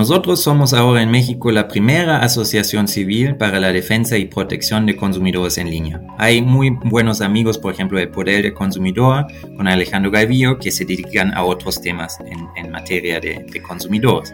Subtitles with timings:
[0.00, 4.96] Nosotros somos ahora en México la primera asociación civil para la defensa y protección de
[4.96, 6.00] consumidores en línea.
[6.16, 9.26] Hay muy buenos amigos, por ejemplo, del Poder del Consumidor,
[9.58, 12.16] con Alejandro Galvillo, que se dedican a otros temas
[12.56, 14.32] en, materia de, de consumidores.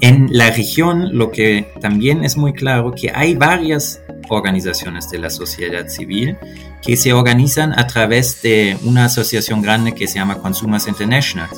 [0.00, 5.30] En la región, lo que también es muy claro, que hay varias organizaciones de la
[5.30, 6.36] sociedad civil
[6.82, 11.48] que se organizan a través de una asociación grande que se llama Consumers International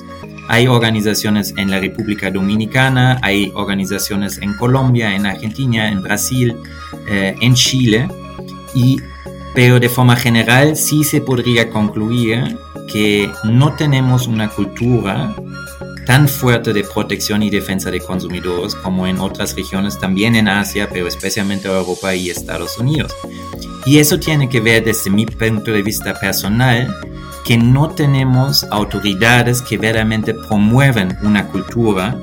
[0.49, 6.57] hay organizaciones en la República Dominicana, hay organizaciones en Colombia, en Argentina, en Brasil,
[7.09, 8.09] eh, en Chile,
[8.75, 8.99] y,
[9.55, 12.59] pero de forma general sí se podría concluir
[12.93, 15.35] que no tenemos una cultura
[16.07, 20.89] tan fuerte de protección y defensa de consumidores como en otras regiones, también en Asia,
[20.93, 23.13] pero especialmente Europa y Estados Unidos.
[23.85, 26.95] Y eso tiene que ver desde mi punto de vista personal
[27.45, 32.17] que no tenemos autoridades que verdaderamente promueven una cultura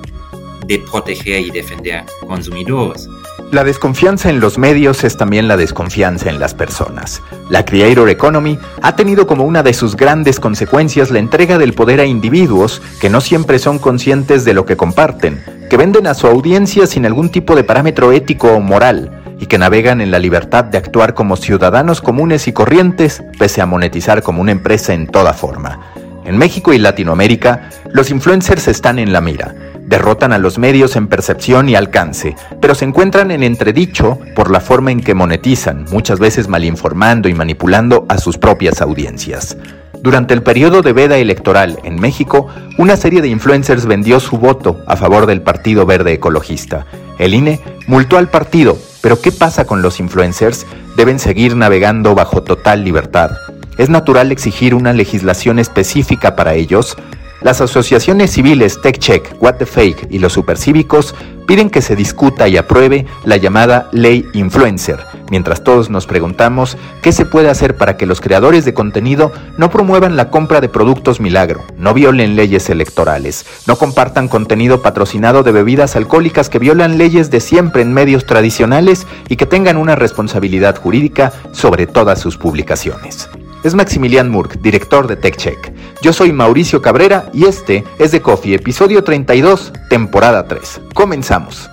[0.66, 3.10] de proteger y defender consumidores.
[3.52, 7.24] La desconfianza en los medios es también la desconfianza en las personas.
[7.50, 12.00] La Creator Economy ha tenido como una de sus grandes consecuencias la entrega del poder
[12.00, 16.28] a individuos que no siempre son conscientes de lo que comparten, que venden a su
[16.28, 20.66] audiencia sin algún tipo de parámetro ético o moral, y que navegan en la libertad
[20.66, 25.34] de actuar como ciudadanos comunes y corrientes, pese a monetizar como una empresa en toda
[25.34, 25.80] forma.
[26.26, 31.08] En México y Latinoamérica, los influencers están en la mira, derrotan a los medios en
[31.08, 36.20] percepción y alcance, pero se encuentran en entredicho por la forma en que monetizan, muchas
[36.20, 39.58] veces malinformando y manipulando a sus propias audiencias.
[40.02, 44.84] Durante el periodo de veda electoral en México, una serie de influencers vendió su voto
[44.88, 46.86] a favor del Partido Verde Ecologista.
[47.18, 50.66] El INE multó al partido, pero ¿qué pasa con los influencers?
[50.96, 53.32] Deben seguir navegando bajo total libertad.
[53.78, 56.98] ¿Es natural exigir una legislación específica para ellos?
[57.42, 61.16] Las asociaciones civiles TechCheck, What the Fake y los supercívicos
[61.48, 65.00] piden que se discuta y apruebe la llamada ley influencer,
[65.32, 69.70] mientras todos nos preguntamos qué se puede hacer para que los creadores de contenido no
[69.70, 75.54] promuevan la compra de productos milagro, no violen leyes electorales, no compartan contenido patrocinado de
[75.54, 80.76] bebidas alcohólicas que violan leyes de siempre en medios tradicionales y que tengan una responsabilidad
[80.76, 83.30] jurídica sobre todas sus publicaciones
[83.64, 85.74] es Maximilian Murk, director de TechCheck.
[86.02, 90.82] Yo soy Mauricio Cabrera y este es The Coffee, episodio 32, temporada 3.
[90.94, 91.70] Comenzamos.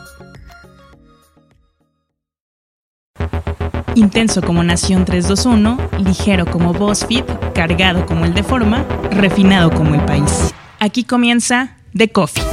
[3.95, 10.05] Intenso como Nación 321, ligero como BuzzFeed, cargado como el de forma, refinado como el
[10.05, 10.53] país.
[10.81, 12.45] Aquí comienza The Coffee.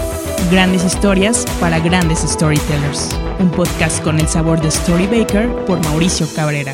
[0.50, 3.10] Grandes historias para grandes storytellers.
[3.40, 6.74] Un podcast con el sabor de Storybaker por Mauricio Cabrera.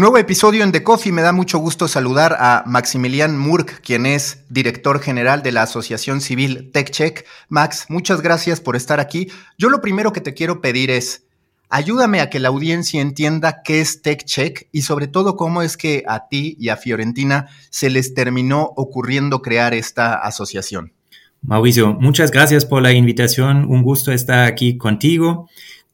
[0.00, 1.12] Nuevo episodio en The Coffee.
[1.12, 6.22] Me da mucho gusto saludar a Maximilian Murk, quien es director general de la Asociación
[6.22, 7.26] Civil TechCheck.
[7.50, 9.28] Max, muchas gracias por estar aquí.
[9.58, 11.24] Yo lo primero que te quiero pedir es,
[11.68, 16.02] ayúdame a que la audiencia entienda qué es TechCheck y sobre todo cómo es que
[16.08, 20.94] a ti y a Fiorentina se les terminó ocurriendo crear esta asociación.
[21.42, 23.66] Mauricio, muchas gracias por la invitación.
[23.68, 25.50] Un gusto estar aquí contigo.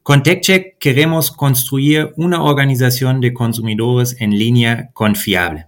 [0.07, 5.65] Con TechCheck queremos construir una organización de consumidores en línea confiable.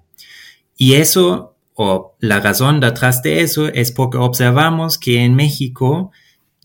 [0.78, 6.12] Y eso, o la razón detrás de eso, es porque observamos que en México,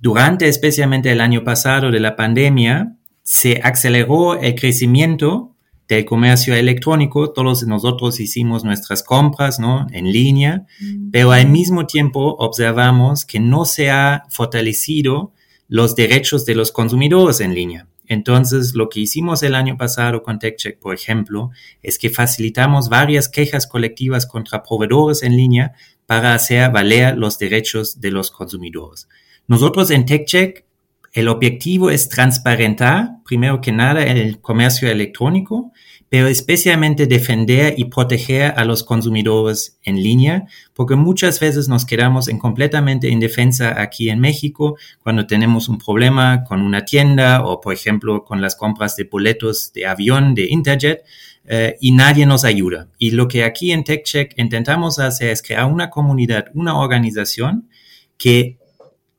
[0.00, 5.56] durante especialmente el año pasado de la pandemia, se aceleró el crecimiento
[5.88, 7.32] del comercio electrónico.
[7.32, 9.88] Todos nosotros hicimos nuestras compras ¿no?
[9.90, 11.10] en línea, mm.
[11.10, 15.32] pero al mismo tiempo observamos que no se ha fortalecido
[15.68, 17.88] los derechos de los consumidores en línea.
[18.06, 21.50] Entonces, lo que hicimos el año pasado con TechCheck, por ejemplo,
[21.82, 25.72] es que facilitamos varias quejas colectivas contra proveedores en línea
[26.06, 29.08] para hacer valer los derechos de los consumidores.
[29.46, 30.64] Nosotros en TechCheck,
[31.12, 35.72] el objetivo es transparentar, primero que nada, el comercio electrónico
[36.14, 42.28] pero especialmente defender y proteger a los consumidores en línea, porque muchas veces nos quedamos
[42.28, 47.74] en completamente indefensa aquí en México cuando tenemos un problema con una tienda o, por
[47.74, 51.02] ejemplo, con las compras de boletos de avión, de Interjet,
[51.46, 52.86] eh, y nadie nos ayuda.
[52.96, 57.68] Y lo que aquí en TechCheck intentamos hacer es crear una comunidad, una organización
[58.16, 58.60] que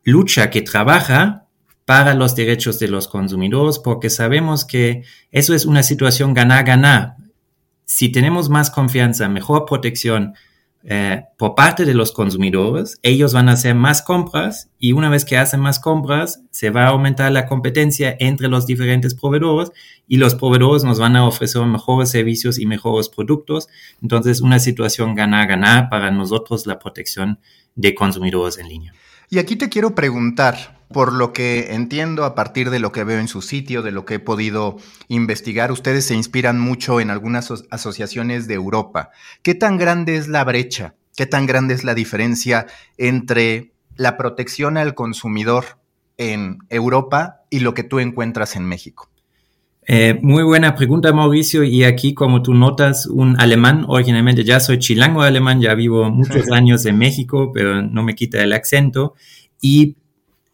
[0.05, 1.44] lucha, que trabaja
[1.85, 7.15] para los derechos de los consumidores, porque sabemos que eso es una situación ganar-ganar.
[7.85, 10.33] Si tenemos más confianza, mejor protección
[10.87, 15.25] eh, por parte de los consumidores, ellos van a hacer más compras y una vez
[15.25, 19.71] que hacen más compras, se va a aumentar la competencia entre los diferentes proveedores
[20.07, 23.67] y los proveedores nos van a ofrecer mejores servicios y mejores productos.
[23.99, 27.39] Entonces, una situación ganar-ganar para nosotros la protección
[27.75, 28.93] de consumidores en línea.
[29.31, 33.19] Y aquí te quiero preguntar, por lo que entiendo a partir de lo que veo
[33.19, 34.77] en su sitio, de lo que he podido
[35.07, 39.09] investigar, ustedes se inspiran mucho en algunas asociaciones de Europa.
[39.41, 40.95] ¿Qué tan grande es la brecha?
[41.15, 42.67] ¿Qué tan grande es la diferencia
[42.97, 45.79] entre la protección al consumidor
[46.17, 49.09] en Europa y lo que tú encuentras en México?
[49.87, 51.63] Eh, muy buena pregunta, Mauricio.
[51.63, 56.49] Y aquí, como tú notas, un alemán, originalmente ya soy chilango alemán, ya vivo muchos
[56.51, 59.13] años en México, pero no me quita el acento.
[59.61, 59.95] Y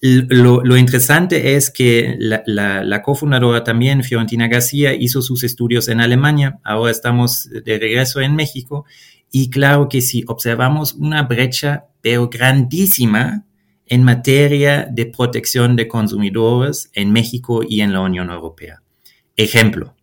[0.01, 6.59] lo, interesante es que la, cofundadora también, Fiorentina García, hizo sus estudios en Alemania.
[6.63, 8.86] Ahora estamos de regreso en México.
[9.31, 13.45] Y claro que si observamos una brecha, pero grandísima,
[13.86, 18.81] en materia de protección de consumidores en México y en la Unión Europea.
[19.36, 19.95] Ejemplo,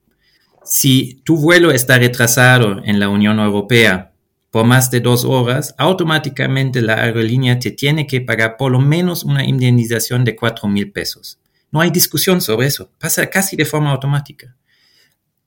[0.62, 4.12] si tu vuelo está retrasado en la Unión Europea
[4.50, 9.24] por más de dos horas, automáticamente la aerolínea te tiene que pagar por lo menos
[9.24, 11.38] una indemnización de cuatro mil pesos.
[11.70, 14.56] No hay discusión sobre eso, pasa casi de forma automática.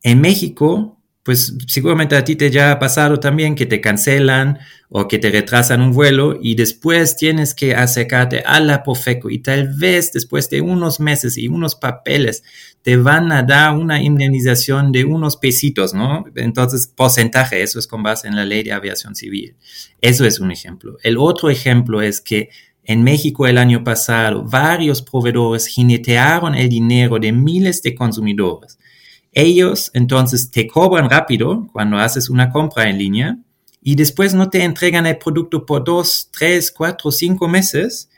[0.03, 4.57] En México, pues seguramente a ti te ya ha pasado también que te cancelan
[4.89, 9.39] o que te retrasan un vuelo y después tienes que acercarte a la Profeco y
[9.39, 12.43] tal vez después de unos meses y unos papeles
[12.81, 16.25] te van a dar una indemnización de unos pesitos, ¿no?
[16.35, 19.55] Entonces, porcentaje, eso es con base en la ley de aviación civil.
[20.01, 20.97] Eso es un ejemplo.
[21.03, 22.49] El otro ejemplo es que
[22.83, 28.79] en México el año pasado varios proveedores jinetearon el dinero de miles de consumidores
[29.31, 33.37] ellos entonces te cobran rápido cuando haces una compra en línea
[33.81, 38.09] y después no te entregan el producto por dos, tres, cuatro, cinco meses.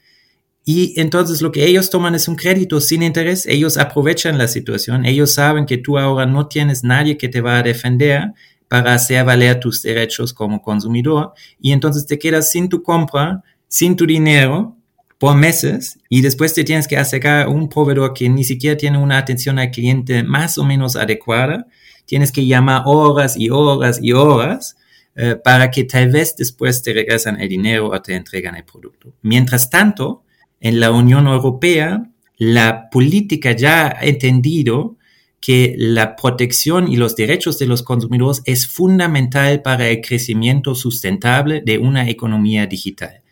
[0.65, 3.45] Y entonces lo que ellos toman es un crédito sin interés.
[3.45, 5.05] Ellos aprovechan la situación.
[5.05, 8.33] Ellos saben que tú ahora no tienes nadie que te va a defender
[8.67, 11.33] para hacer valer tus derechos como consumidor.
[11.59, 14.77] Y entonces te quedas sin tu compra, sin tu dinero
[15.23, 18.97] por meses y después te tienes que acercar a un proveedor que ni siquiera tiene
[18.97, 21.65] una atención al cliente más o menos adecuada.
[22.05, 24.75] Tienes que llamar horas y horas y horas
[25.15, 29.13] eh, para que tal vez después te regresan el dinero o te entregan el producto.
[29.21, 30.25] Mientras tanto,
[30.59, 32.03] en la Unión Europea,
[32.35, 34.97] la política ya ha entendido
[35.39, 41.61] que la protección y los derechos de los consumidores es fundamental para el crecimiento sustentable
[41.61, 43.22] de una economía digital.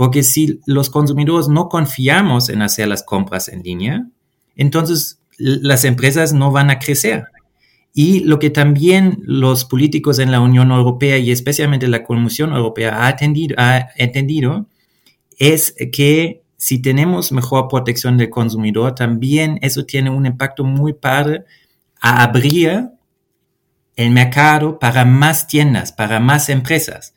[0.00, 4.06] Porque si los consumidores no confiamos en hacer las compras en línea,
[4.56, 7.24] entonces las empresas no van a crecer.
[7.92, 12.96] Y lo que también los políticos en la Unión Europea y especialmente la Comisión Europea
[12.96, 14.68] ha, ha entendido
[15.36, 21.44] es que si tenemos mejor protección del consumidor, también eso tiene un impacto muy padre
[22.00, 22.88] a abrir
[23.96, 27.12] el mercado para más tiendas, para más empresas.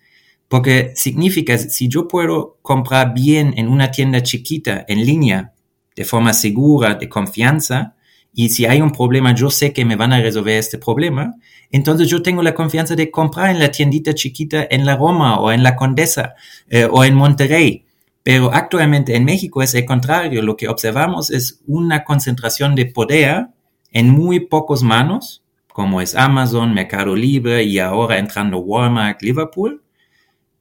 [0.54, 5.52] Porque significa, si yo puedo comprar bien en una tienda chiquita, en línea,
[5.96, 7.96] de forma segura, de confianza,
[8.36, 11.34] y si hay un problema, yo sé que me van a resolver este problema,
[11.72, 15.52] entonces yo tengo la confianza de comprar en la tiendita chiquita en la Roma o
[15.52, 16.36] en la Condesa
[16.70, 17.86] eh, o en Monterrey.
[18.22, 20.44] Pero actualmente en México es el contrario.
[20.44, 23.48] Lo que observamos es una concentración de poder
[23.90, 29.83] en muy pocos manos, como es Amazon, Mercado Libre y ahora entrando Walmart, Liverpool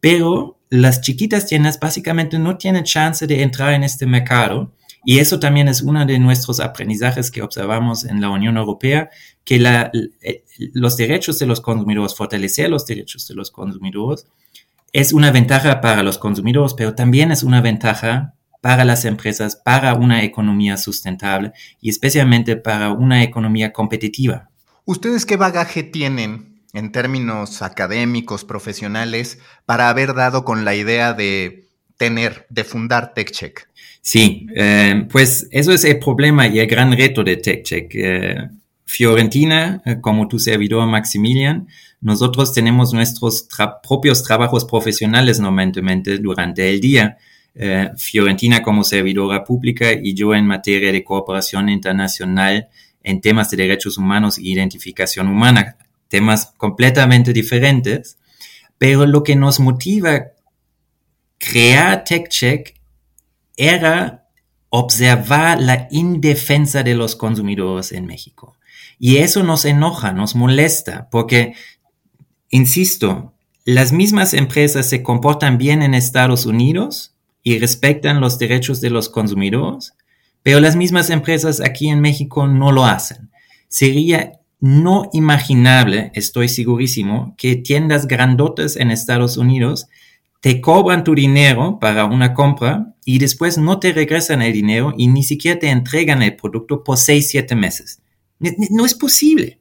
[0.03, 4.73] pero las chiquitas tiendas básicamente no tienen chance de entrar en este mercado.
[5.05, 9.11] Y eso también es uno de nuestros aprendizajes que observamos en la Unión Europea,
[9.45, 9.63] que
[10.23, 14.27] eh, los derechos de los consumidores, fortalecer los derechos de los consumidores,
[14.93, 19.95] es una ventaja para los consumidores, pero también es una ventaja para las empresas, para
[19.95, 24.51] una economía sustentable y especialmente para una economía competitiva.
[24.85, 31.69] ¿Ustedes qué bagaje tienen en términos académicos, profesionales, para haber dado con la idea de
[31.97, 33.69] tener, de fundar TechCheck?
[34.01, 37.95] Sí, eh, pues eso es el problema y el gran reto de TechCheck.
[37.95, 38.49] Eh,
[38.85, 41.69] Fiorentina, eh, como tu servidor Maximilian,
[42.01, 43.49] nosotros tenemos nuestros
[43.87, 47.19] propios trabajos profesionales normalmente durante el día.
[47.99, 52.69] Fiorentina como servidora pública y yo en materia de cooperación internacional
[53.03, 55.77] en temas de derechos humanos e identificación humana
[56.13, 58.19] temas completamente diferentes,
[58.77, 60.27] pero lo que nos motiva
[61.39, 62.79] crear TechCheck
[63.57, 64.29] era
[64.69, 68.59] observar la indefensa de los consumidores en México.
[68.99, 71.55] Y eso nos enoja, nos molesta, porque,
[72.51, 73.33] insisto,
[73.65, 79.09] las mismas empresas se comportan bien en Estados Unidos y respetan los derechos de los
[79.09, 79.95] consumidores,
[80.43, 83.31] pero las mismas empresas aquí en México no lo hacen.
[83.69, 89.89] Sería no imaginable, estoy segurísimo, que tiendas grandotas en Estados Unidos
[90.41, 95.09] te cobran tu dinero para una compra y después no te regresan el dinero y
[95.09, 98.03] ni siquiera te entregan el producto por seis, siete meses.
[98.71, 99.59] No es posible.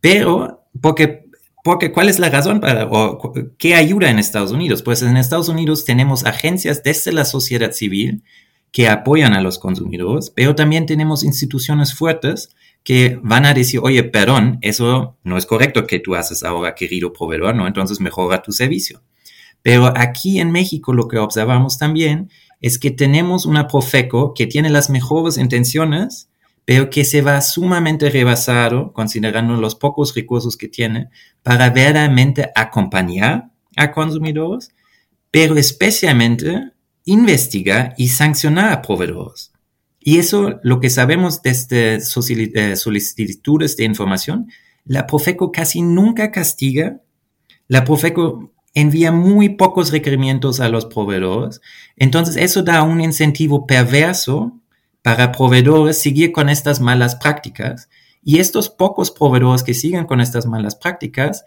[0.00, 1.26] Pero, porque,
[1.62, 4.82] porque ¿cuál es la razón para, o qué ayuda en Estados Unidos?
[4.82, 8.24] Pues en Estados Unidos tenemos agencias desde la sociedad civil
[8.72, 12.50] que apoyan a los consumidores, pero también tenemos instituciones fuertes
[12.82, 17.12] que van a decir, oye, perdón, eso no es correcto que tú haces ahora, querido
[17.12, 17.66] proveedor, ¿no?
[17.66, 19.02] Entonces mejora tu servicio.
[19.62, 24.70] Pero aquí en México lo que observamos también es que tenemos una Profeco que tiene
[24.70, 26.30] las mejores intenciones,
[26.64, 31.08] pero que se va sumamente rebasado, considerando los pocos recursos que tiene,
[31.42, 34.70] para verdaderamente acompañar a consumidores,
[35.30, 36.72] pero especialmente
[37.04, 39.49] investigar y sancionar a proveedores.
[40.00, 44.50] Y eso, lo que sabemos desde solicitudes de información,
[44.84, 47.00] la Profeco casi nunca castiga.
[47.68, 51.60] La Profeco envía muy pocos requerimientos a los proveedores.
[51.96, 54.58] Entonces, eso da un incentivo perverso
[55.02, 57.88] para proveedores seguir con estas malas prácticas.
[58.22, 61.44] Y estos pocos proveedores que siguen con estas malas prácticas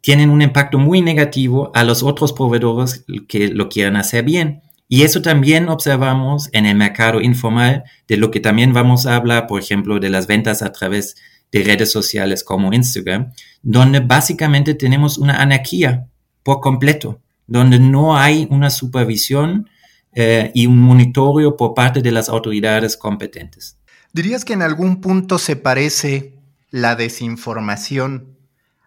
[0.00, 4.63] tienen un impacto muy negativo a los otros proveedores que lo quieran hacer bien.
[4.88, 9.46] Y eso también observamos en el mercado informal, de lo que también vamos a hablar,
[9.46, 11.16] por ejemplo, de las ventas a través
[11.50, 16.06] de redes sociales como Instagram, donde básicamente tenemos una anarquía
[16.42, 19.68] por completo, donde no hay una supervisión
[20.12, 23.78] eh, y un monitoreo por parte de las autoridades competentes.
[24.12, 26.34] ¿Dirías que en algún punto se parece
[26.70, 28.33] la desinformación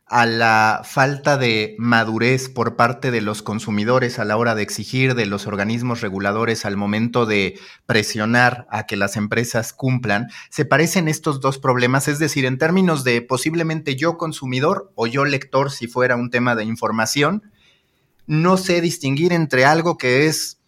[0.09, 5.15] a la falta de madurez por parte de los consumidores a la hora de exigir
[5.15, 11.09] de los organismos reguladores al momento de presionar a que las empresas cumplan, se parecen
[11.09, 15.87] estos dos problemas, es decir, en términos de posiblemente yo consumidor o yo lector si
[15.87, 17.51] fuera un tema de información,
[18.27, 20.59] no sé distinguir entre algo que es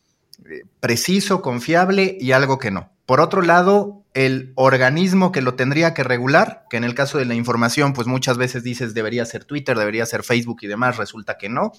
[0.46, 2.92] eh, preciso, confiable y algo que no.
[3.06, 7.26] Por otro lado, el organismo que lo tendría que regular, que en el caso de
[7.26, 11.38] la información, pues muchas veces dices debería ser Twitter, debería ser Facebook y demás, resulta
[11.38, 11.72] que no.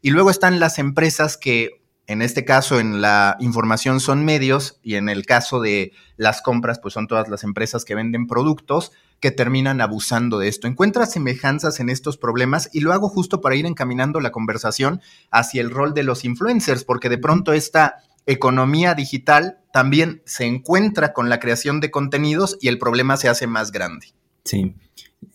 [0.00, 4.94] Y luego están las empresas que, en este caso, en la información son medios y
[4.94, 9.30] en el caso de las compras, pues son todas las empresas que venden productos que
[9.30, 10.66] terminan abusando de esto.
[10.66, 15.00] Encuentras semejanzas en estos problemas y lo hago justo para ir encaminando la conversación
[15.30, 21.12] hacia el rol de los influencers, porque de pronto esta economía digital también se encuentra
[21.12, 24.08] con la creación de contenidos y el problema se hace más grande.
[24.44, 24.74] Sí.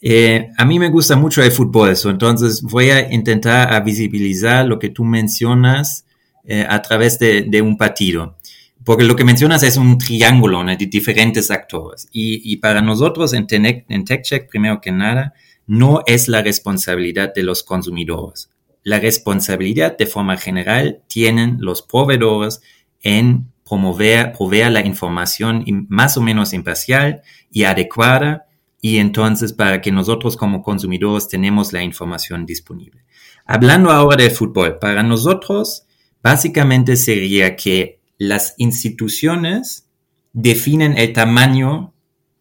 [0.01, 4.79] Eh, a mí me gusta mucho el fútbol, eso, entonces voy a intentar visibilizar lo
[4.79, 6.05] que tú mencionas
[6.45, 8.37] eh, a través de, un partido.
[8.85, 12.07] Porque lo que mencionas es un triángulo de diferentes actores.
[12.11, 15.33] Y, para nosotros en, en TechCheck, primero que nada,
[15.67, 18.49] no es la responsabilidad de los consumidores.
[18.83, 22.61] La responsabilidad de forma general tienen los proveedores
[23.01, 28.47] en promover, proveer la información más o menos imparcial y adecuada
[28.81, 33.03] y entonces para que nosotros como consumidores tenemos la información disponible.
[33.45, 35.85] Hablando ahora de fútbol, para nosotros
[36.21, 39.87] básicamente sería que las instituciones
[40.33, 41.93] definen el tamaño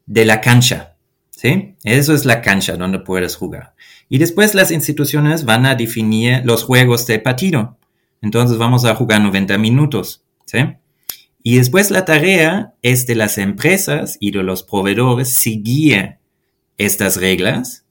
[0.07, 0.97] de la cancha,
[1.31, 1.75] ¿sí?
[1.85, 3.75] Eso es la cancha donde puedes jugar.
[4.09, 7.79] Y después las instituciones van a definir los juegos de partido.
[8.23, 10.25] Entonces vamos a jugar 90 minutos.
[11.43, 16.19] Y después la tarea es de las empresas y de los proveedores seguir
[16.77, 17.85] estas reglas.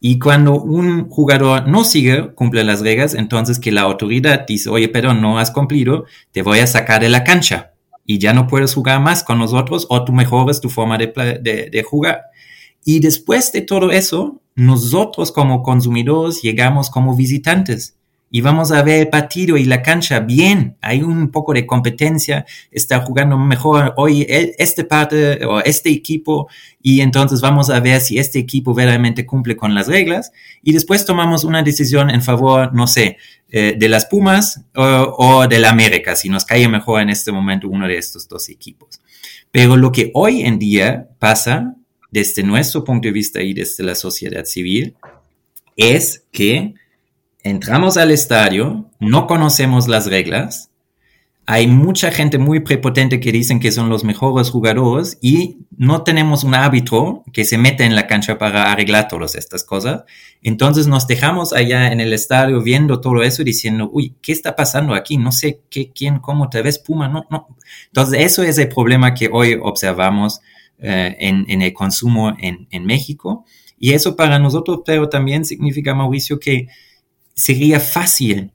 [0.00, 4.88] Y cuando un jugador no sigue, cumple las reglas, entonces que la autoridad dice, oye,
[4.88, 7.72] pero no has cumplido, te voy a sacar de la cancha
[8.04, 12.22] y ya no puedes jugar más con nosotros o tú mejores tu forma de jugar.
[12.84, 17.96] Y después de todo eso, nosotros como consumidores llegamos como visitantes
[18.34, 22.46] y vamos a ver el partido y la cancha bien, hay un poco de competencia,
[22.70, 26.48] está jugando mejor hoy este parte o este equipo
[26.80, 31.04] y entonces vamos a ver si este equipo verdaderamente cumple con las reglas y después
[31.04, 33.18] tomamos una decisión en favor, no sé,
[33.50, 37.32] eh, de las Pumas o, o de la América, si nos cae mejor en este
[37.32, 39.02] momento uno de estos dos equipos.
[39.50, 41.74] Pero lo que hoy en día pasa
[42.10, 44.94] desde nuestro punto de vista y desde la sociedad civil
[45.76, 46.74] es que
[47.42, 50.72] entramos al estadio, no conocemos las reglas,
[51.44, 56.44] hay mucha gente muy prepotente que dicen que son los mejores jugadores y no tenemos
[56.44, 60.04] un árbitro que se mete en la cancha para arreglar todas estas cosas.
[60.40, 64.54] Entonces nos dejamos allá en el estadio viendo todo eso y diciendo, uy, ¿qué está
[64.54, 65.16] pasando aquí?
[65.16, 67.48] No sé qué, quién, cómo, te ves Puma, no, no.
[67.86, 70.40] Entonces eso es el problema que hoy observamos
[70.78, 73.44] eh, en, en, el consumo en, en México.
[73.80, 76.68] Y eso para nosotros, pero también significa, Mauricio, que
[77.34, 78.52] sería fácil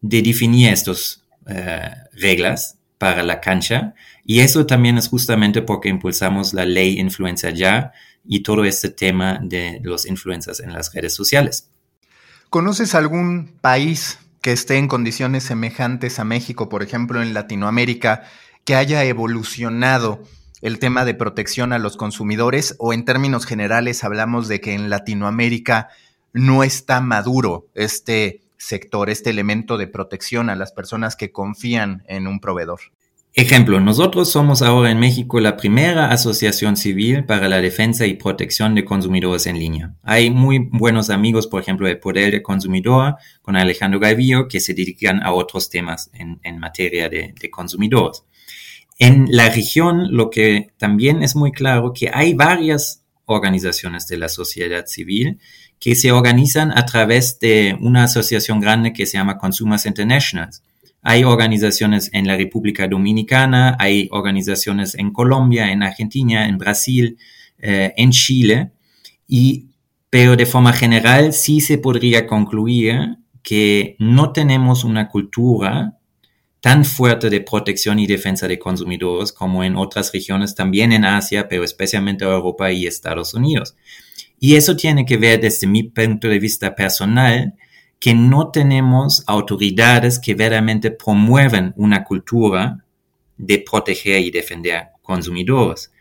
[0.00, 6.54] de definir estos eh, reglas para la cancha y eso también es justamente porque impulsamos
[6.54, 7.92] la ley influencia ya
[8.24, 11.70] y todo este tema de los influencers en las redes sociales.
[12.50, 18.24] ¿Conoces algún país que esté en condiciones semejantes a México, por ejemplo, en Latinoamérica,
[18.64, 20.22] que haya evolucionado
[20.62, 24.88] el tema de protección a los consumidores o en términos generales hablamos de que en
[24.90, 25.88] Latinoamérica
[26.32, 32.26] no está maduro este sector, este elemento de protección a las personas que confían en
[32.26, 32.80] un proveedor?
[33.38, 38.74] Ejemplo, nosotros somos ahora en México la primera asociación civil para la defensa y protección
[38.74, 39.94] de consumidores en línea.
[40.02, 44.72] Hay muy buenos amigos, por ejemplo, de Poder del Consumidor, con Alejandro Galvillo, que se
[44.72, 48.24] dedican a otros temas en, materia de, de, consumidores.
[48.98, 54.30] En la región, lo que también es muy claro, que hay varias organizaciones de la
[54.30, 55.40] sociedad civil
[55.78, 60.50] que se organizan a través de una asociación grande que se llama Consumers International.
[61.02, 67.18] Hay organizaciones en la República Dominicana, hay organizaciones en Colombia, en Argentina, en Brasil,
[67.58, 68.72] eh, en Chile,
[69.28, 69.66] y,
[70.10, 75.96] pero de forma general sí se podría concluir que no tenemos una cultura
[76.60, 81.46] tan fuerte de protección y defensa de consumidores como en otras regiones, también en Asia,
[81.48, 83.76] pero especialmente Europa y Estados Unidos.
[84.38, 87.54] Y eso tiene que ver desde mi punto de vista personal,
[87.98, 92.84] que no tenemos autoridades que verdaderamente promueven una cultura
[93.38, 95.92] de proteger y defender consumidores.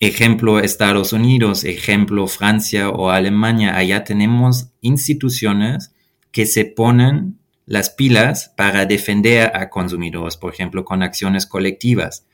[0.00, 5.92] Ejemplo Estados Unidos, ejemplo Francia o Alemania, allá tenemos instituciones
[6.30, 12.27] que se ponen las pilas para defender a consumidores, por ejemplo, con acciones colectivas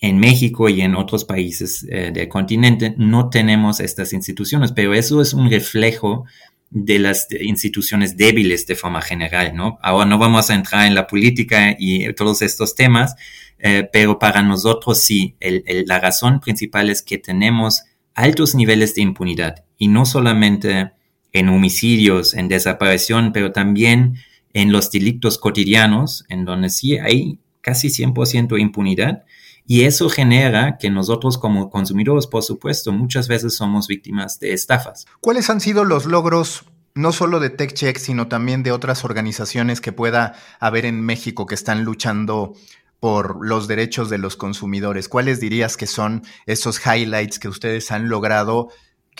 [0.00, 5.20] en México y en otros países eh, del continente no tenemos estas instituciones, pero eso
[5.20, 6.24] es un reflejo
[6.70, 9.78] de las instituciones débiles de forma general, ¿no?
[9.82, 13.16] Ahora no vamos a entrar en la política y todos estos temas,
[13.58, 17.82] eh, pero para nosotros sí, la razón principal es que tenemos
[18.14, 20.92] altos niveles de impunidad y no solamente
[21.32, 24.16] en homicidios, en desaparición, pero también
[24.52, 29.24] en los delitos cotidianos, en donde sí hay casi 100% impunidad
[29.70, 35.06] y eso genera que nosotros como consumidores, por supuesto, muchas veces somos víctimas de estafas.
[35.20, 36.64] ¿Cuáles han sido los logros
[36.96, 41.54] no solo de TechCheck, sino también de otras organizaciones que pueda haber en México que
[41.54, 42.54] están luchando
[42.98, 45.08] por los derechos de los consumidores?
[45.08, 48.70] ¿Cuáles dirías que son esos highlights que ustedes han logrado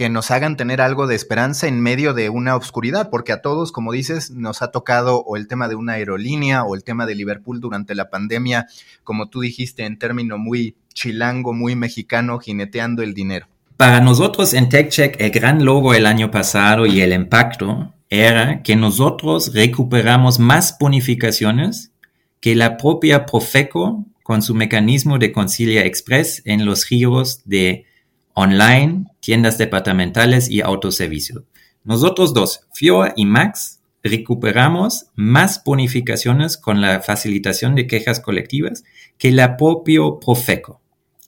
[0.00, 3.70] que nos hagan tener algo de esperanza en medio de una oscuridad, porque a todos,
[3.70, 7.14] como dices, nos ha tocado o el tema de una aerolínea o el tema de
[7.14, 8.66] Liverpool durante la pandemia,
[9.04, 13.46] como tú dijiste, en término muy chilango, muy mexicano, jineteando el dinero.
[13.76, 18.76] Para nosotros en TechCheck, el gran logo el año pasado y el impacto era que
[18.76, 21.92] nosotros recuperamos más bonificaciones
[22.40, 27.84] que la propia Profeco con su mecanismo de concilia express en los giros de
[28.32, 31.44] online, tiendas departamentales y autoservicio.
[31.84, 38.84] Nosotros dos, FIOA y Max, recuperamos más bonificaciones con la facilitación de quejas colectivas
[39.18, 40.80] que la propio Profeco.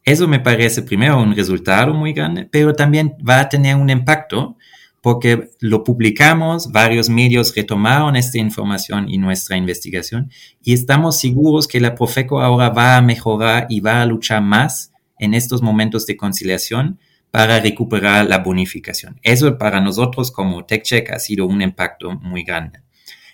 [0.05, 4.57] Eso me parece primero un resultado muy grande, pero también va a tener un impacto
[5.01, 10.31] porque lo publicamos, varios medios retomaron esta información y nuestra investigación
[10.63, 14.93] y estamos seguros que la Profeco ahora va a mejorar y va a luchar más
[15.19, 16.99] en estos momentos de conciliación
[17.33, 19.19] para recuperar la bonificación.
[19.23, 22.81] Eso para nosotros como TechCheck ha sido un impacto muy grande.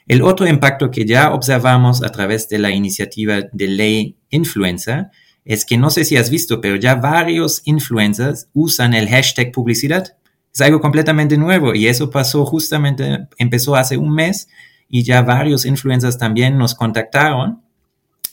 [0.06, 5.08] El otro impacto que ya observamos a través de la iniciativa de ley influencer
[5.44, 10.16] es que no sé si has visto, pero ya varios influencers usan el hashtag publicidad.
[10.54, 14.48] Es algo completamente nuevo y eso pasó justamente, empezó hace un mes
[14.88, 17.62] y ya varios influencers también nos contactaron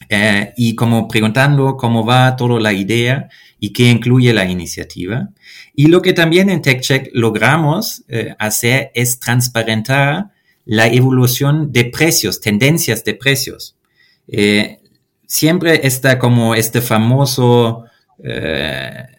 [0.09, 5.29] eh, y como preguntando cómo va toda la idea y qué incluye la iniciativa.
[5.75, 10.31] Y lo que también en TechCheck logramos eh, hacer es transparentar
[10.65, 13.75] la evolución de precios, tendencias de precios.
[14.27, 14.79] Eh,
[15.27, 17.83] siempre está como este famoso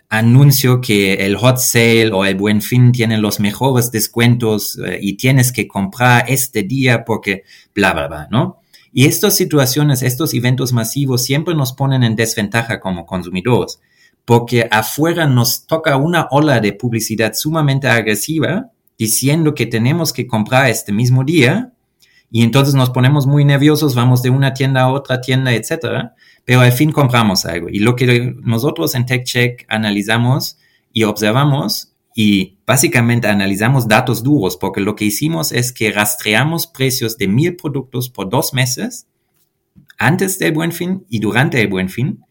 [0.09, 5.53] anuncio que el hot sale o el buen fin tienen los mejores descuentos y tienes
[5.53, 7.44] que comprar este día porque
[7.75, 8.62] bla, bla, bla, ¿no?
[8.98, 13.78] Y estas situaciones, estos eventos masivos siempre nos ponen en desventaja como consumidores,
[14.24, 20.70] porque afuera nos toca una ola de publicidad sumamente agresiva diciendo que tenemos que comprar
[20.70, 21.74] este mismo día
[22.30, 26.14] y entonces nos ponemos muy nerviosos, vamos de una tienda a otra tienda, etcétera,
[26.46, 27.68] pero al fin compramos algo.
[27.68, 30.56] Y lo que nosotros en TechCheck analizamos
[30.94, 37.18] y observamos y básicamente analizamos datos duros, porque lo que hicimos es que rastreamos precios
[37.18, 39.07] de mil productos por dos meses
[39.98, 42.24] antes del buen fin y durante el buen fin,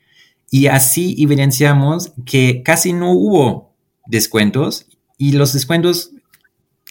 [0.50, 3.76] y así evidenciamos que casi no hubo
[4.08, 4.88] descuentos
[5.20, 6.12] y los descuentos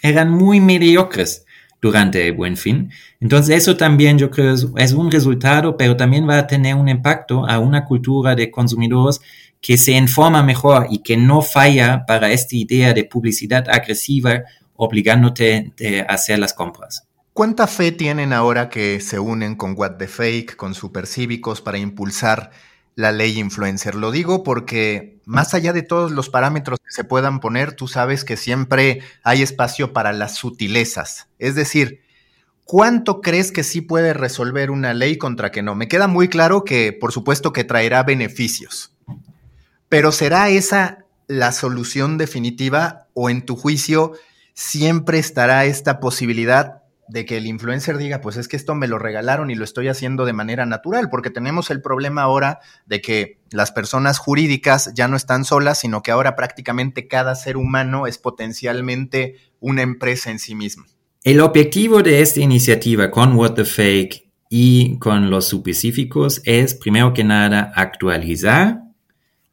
[0.00, 1.44] eran muy mediocres
[1.82, 2.90] durante el buen fin.
[3.18, 7.44] Entonces eso también yo creo es, un resultado, pero también va a tener un impacto
[7.44, 9.20] a una cultura de consumidores
[9.64, 14.42] que se informa mejor y que no falla para esta idea de publicidad agresiva
[14.76, 15.72] obligándote
[16.06, 17.08] a hacer las compras.
[17.32, 22.50] ¿Cuánta fe tienen ahora que se unen con What the Fake, con Supercívicos para impulsar
[22.94, 23.94] la ley influencer.
[23.94, 28.22] Lo digo porque más allá de todos los parámetros que se puedan poner, tú sabes
[28.22, 31.28] que siempre hay espacio para las sutilezas.
[31.38, 32.02] Es decir,
[32.64, 35.74] ¿cuánto crees que sí puede resolver una ley contra que no?
[35.74, 38.93] Me queda muy claro que, por supuesto, que traerá beneficios.
[39.88, 44.12] Pero ¿será esa la solución definitiva o en tu juicio
[44.54, 48.98] siempre estará esta posibilidad de que el influencer diga, pues es que esto me lo
[48.98, 53.40] regalaron y lo estoy haciendo de manera natural, porque tenemos el problema ahora de que
[53.50, 58.16] las personas jurídicas ya no están solas, sino que ahora prácticamente cada ser humano es
[58.16, 60.84] potencialmente una empresa en sí mismo.
[61.22, 67.12] El objetivo de esta iniciativa con What the Fake y con los específicos es, primero
[67.12, 68.83] que nada, actualizar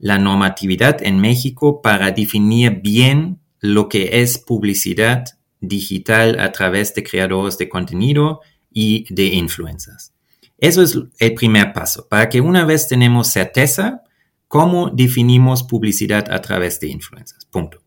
[0.01, 5.25] la normatividad en México para definir bien lo que es publicidad
[5.59, 8.41] digital a través de creadores de contenido
[8.73, 10.11] y de influencers.
[10.57, 14.01] Eso es el primer paso, para que una vez tenemos certeza,
[14.47, 17.45] cómo definimos publicidad a través de influencers.
[17.45, 17.83] Punto.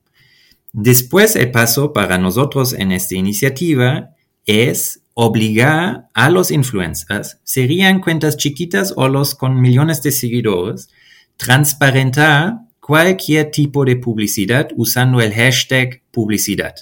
[0.73, 4.11] Después el paso para nosotros en esta iniciativa
[4.47, 10.91] es obligar a los influencers, serían cuentas chiquitas o los con millones de seguidores,
[11.37, 16.75] transparentar cualquier tipo de publicidad usando el hashtag publicidad.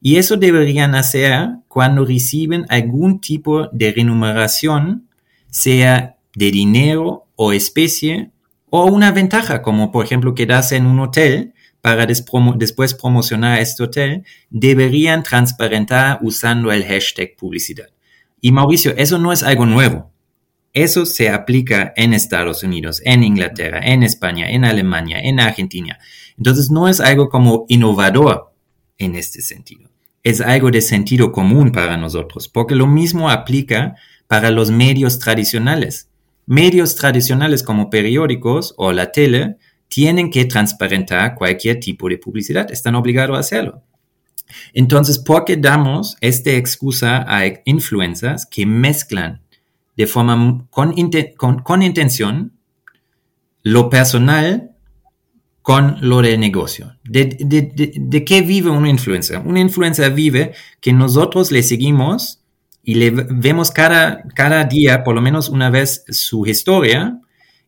[0.00, 5.08] Y eso deberían hacer cuando reciben algún tipo de remuneración,
[5.50, 8.30] sea de dinero o especie,
[8.70, 14.24] o una ventaja, como por ejemplo quedarse en un hotel para después promocionar este hotel,
[14.50, 17.88] deberían transparentar usando el hashtag publicidad.
[18.40, 20.10] Y Mauricio, eso no es algo nuevo.
[20.72, 25.98] Eso se aplica en Estados Unidos, en Inglaterra, en España, en Alemania, en Argentina.
[26.36, 28.52] Entonces no es algo como innovador
[28.98, 29.90] en este sentido
[30.22, 36.08] es algo de sentido común para nosotros, porque lo mismo aplica para los medios tradicionales.
[36.46, 39.56] Medios tradicionales como periódicos o la tele
[39.88, 43.82] tienen que transparentar cualquier tipo de publicidad, están obligados a hacerlo.
[44.72, 49.42] Entonces, ¿por qué damos esta excusa a influencers que mezclan
[50.00, 50.94] de forma con,
[51.62, 52.52] con intención
[53.62, 54.70] lo personal
[55.60, 56.96] con lo del negocio.
[57.04, 59.42] ¿De, qué vive un influencer?
[59.44, 62.40] Un influencer vive que nosotros le seguimos
[62.82, 67.20] y le vemos cada, cada día, por lo menos una vez, su historia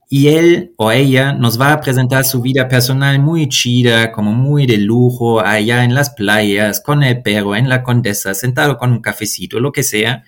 [0.08, 4.64] y él o ella nos va a presentar su vida personal muy chida, como muy
[4.64, 9.02] de lujo, allá en las playas, con el perro, en la condesa, sentado con un
[9.02, 10.24] cafecito, lo que sea.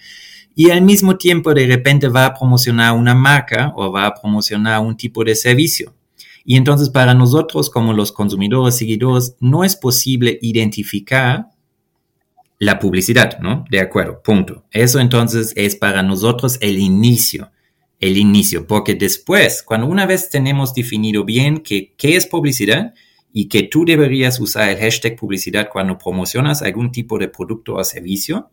[0.54, 4.80] Y al mismo tiempo de repente va a promocionar una marca o va a promocionar
[4.80, 5.94] un tipo de servicio.
[6.44, 11.46] Y entonces para nosotros como los consumidores, seguidores, no es posible identificar
[12.58, 13.64] la publicidad, ¿no?
[13.70, 14.64] De acuerdo, punto.
[14.70, 17.50] Eso entonces es para nosotros el inicio,
[17.98, 22.94] el inicio, porque después, cuando una vez tenemos definido bien qué es publicidad
[23.32, 27.82] y que tú deberías usar el hashtag publicidad cuando promocionas algún tipo de producto o
[27.82, 28.50] servicio,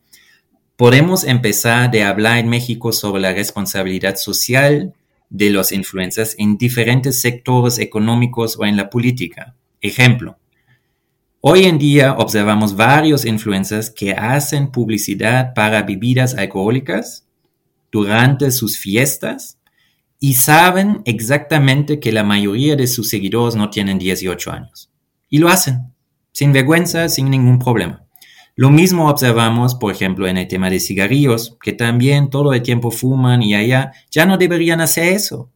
[0.82, 4.96] podemos empezar de hablar en México sobre la responsabilidad social,
[5.30, 9.54] de los influencers en diferentes sectores económicos o en la política.
[9.80, 10.40] Ejemplo,
[11.40, 17.28] hoy en día observamos varios influencers que hacen publicidad para bebidas alcohólicas
[17.92, 19.60] durante sus fiestas
[20.20, 24.90] y saben exactamente que la mayoría de sus seguidores no tienen 18 años.
[25.30, 25.94] Y lo hacen,
[26.32, 28.04] sin vergüenza, sin ningún problema.
[28.56, 32.92] Lo mismo observamos, por ejemplo, en el tema de cigarrillos, que también todo el tiempo
[32.92, 35.50] fuman y allá ya no deberían hacer eso.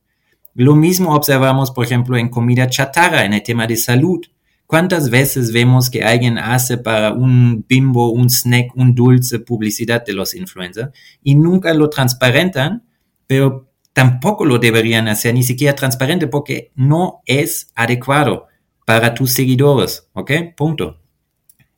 [0.53, 4.21] Lo mismo observamos, por ejemplo, en comida chatarra, en el tema de salud,
[4.67, 10.13] ¿Cuántas veces vemos que alguien hace para un bimbo, un snack, un dulce publicidad de
[10.13, 10.89] los influencers
[11.21, 12.83] y nunca lo transparentan,
[13.27, 18.47] pero tampoco lo deberían hacer ni siquiera transparente porque no es adecuado
[18.85, 20.31] para tus seguidores, ¿ok?
[20.57, 20.99] Punto.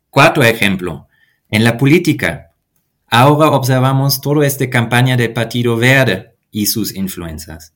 [0.10, 1.06] Cuarto ejemplo,
[1.49, 2.51] en la política.
[3.07, 7.73] Ahora observamos toda esta campaña del Partido Verde y sus influencias.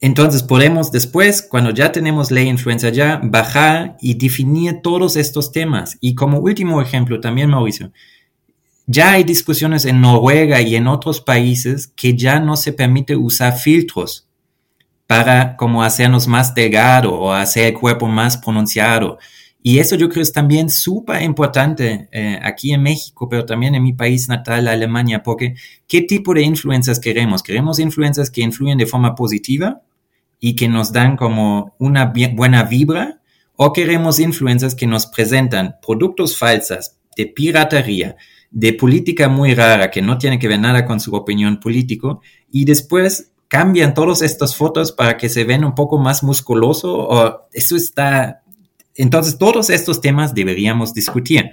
[0.00, 5.96] Entonces podemos después, cuando ya tenemos ley influencia ya, bajar y definir todos estos temas.
[6.00, 7.92] Y como último ejemplo también, Mauricio,
[8.86, 13.56] ya hay discusiones en Noruega y en otros países que ya no se permite usar
[13.56, 14.26] filtros
[15.06, 19.18] para como hacernos más delgado o hacer el cuerpo más pronunciado.
[19.62, 23.82] Y eso yo creo es también súper importante eh, aquí en México, pero también en
[23.82, 25.54] mi país natal, Alemania, porque
[25.86, 27.42] ¿qué tipo de influencias queremos?
[27.42, 29.82] ¿Queremos influencias que influyen de forma positiva?
[30.44, 33.20] y que nos dan como una buena vibra
[33.54, 38.16] o queremos influencers que nos presentan productos falsas de piratería,
[38.50, 42.64] de política muy rara que no tiene que ver nada con su opinión político y
[42.64, 47.76] después cambian todas estas fotos para que se ven un poco más musculoso o eso
[47.76, 48.42] está
[48.94, 51.50] entonces todos estos temas deberíamos discutir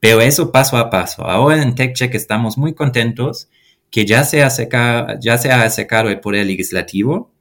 [0.00, 3.48] pero eso paso a paso ahora en TechCheck estamos muy contentos
[3.90, 7.32] que ya se ha ya se ha secado el poder legislativo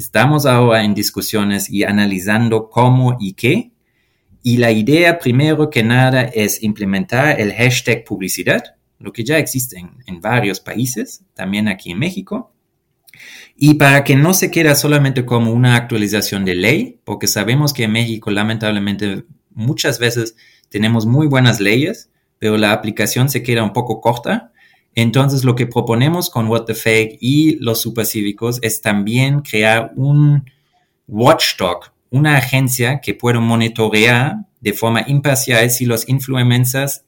[0.00, 3.70] Estamos ahora en discusiones y analizando cómo y qué.
[4.42, 9.76] Y la idea, primero que nada, es implementar el hashtag publicidad, lo que ya existe
[10.06, 12.50] en, varios países, también aquí en México.
[13.62, 17.84] Y para que no se quede solamente como una actualización de ley, porque sabemos que
[17.84, 20.34] en México lamentablemente muchas veces
[20.70, 24.50] tenemos muy buenas leyes, pero la aplicación se queda un poco corta
[24.94, 30.50] entonces, lo que proponemos con What the Fake y los supercívicos es también crear un
[31.06, 37.04] watchdog, una agencia que pueda monitorear de forma imparcial si los influencers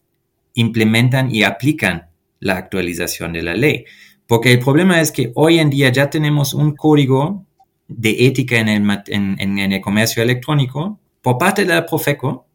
[0.55, 3.85] implementan y aplican la actualización de la ley.
[4.33, 7.45] Porque el problema es que hoy en día ya tenemos un código
[7.87, 12.47] de ética en el, en el comercio electrónico por parte de la Profeco,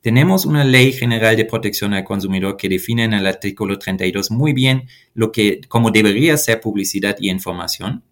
[0.00, 4.54] tenemos una ley general de protección al consumidor que define en el artículo 32 muy
[4.54, 8.02] bien lo que, cómo debería ser publicidad y información,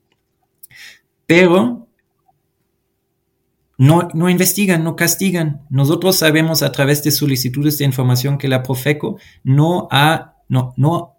[1.24, 1.88] pero
[3.78, 5.62] no, no investigan, no castigan.
[5.70, 11.13] Nosotros sabemos a través de solicitudes de información que la Profeco no ha, no, no,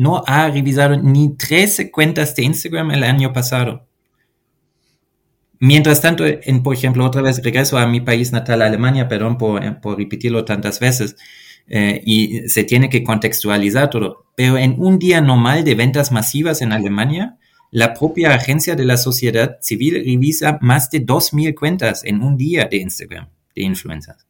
[0.00, 3.86] no ha revisado ni 13 cuentas de Instagram el año pasado.
[5.58, 6.24] Mientras tanto,
[6.64, 10.46] por ejemplo, otra vez regreso a mi país natal, Alemania, perdón por, eh, por repetirlo
[10.46, 11.16] tantas veces,
[11.68, 14.24] eh, y se tiene que contextualizar todo.
[14.34, 17.36] Pero en un día normal de ventas masivas en Alemania,
[17.70, 22.66] la propia agencia de la sociedad civil revisa más de 2.000 cuentas en un día
[22.70, 24.24] de Instagram, de influencers.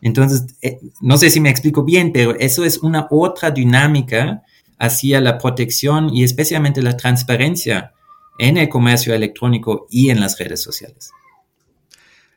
[0.00, 4.42] Entonces, eh, no sé si me explico bien, pero eso es una otra dinámica
[4.84, 7.92] hacia la protección y especialmente la transparencia
[8.38, 11.12] en el comercio electrónico y en las redes sociales.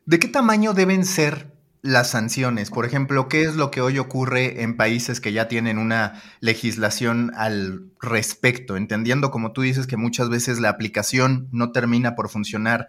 [0.05, 2.69] ¿De qué tamaño deben ser las sanciones?
[2.69, 7.31] Por ejemplo, ¿qué es lo que hoy ocurre en países que ya tienen una legislación
[7.35, 8.77] al respecto?
[8.77, 12.87] Entendiendo, como tú dices, que muchas veces la aplicación no termina por funcionar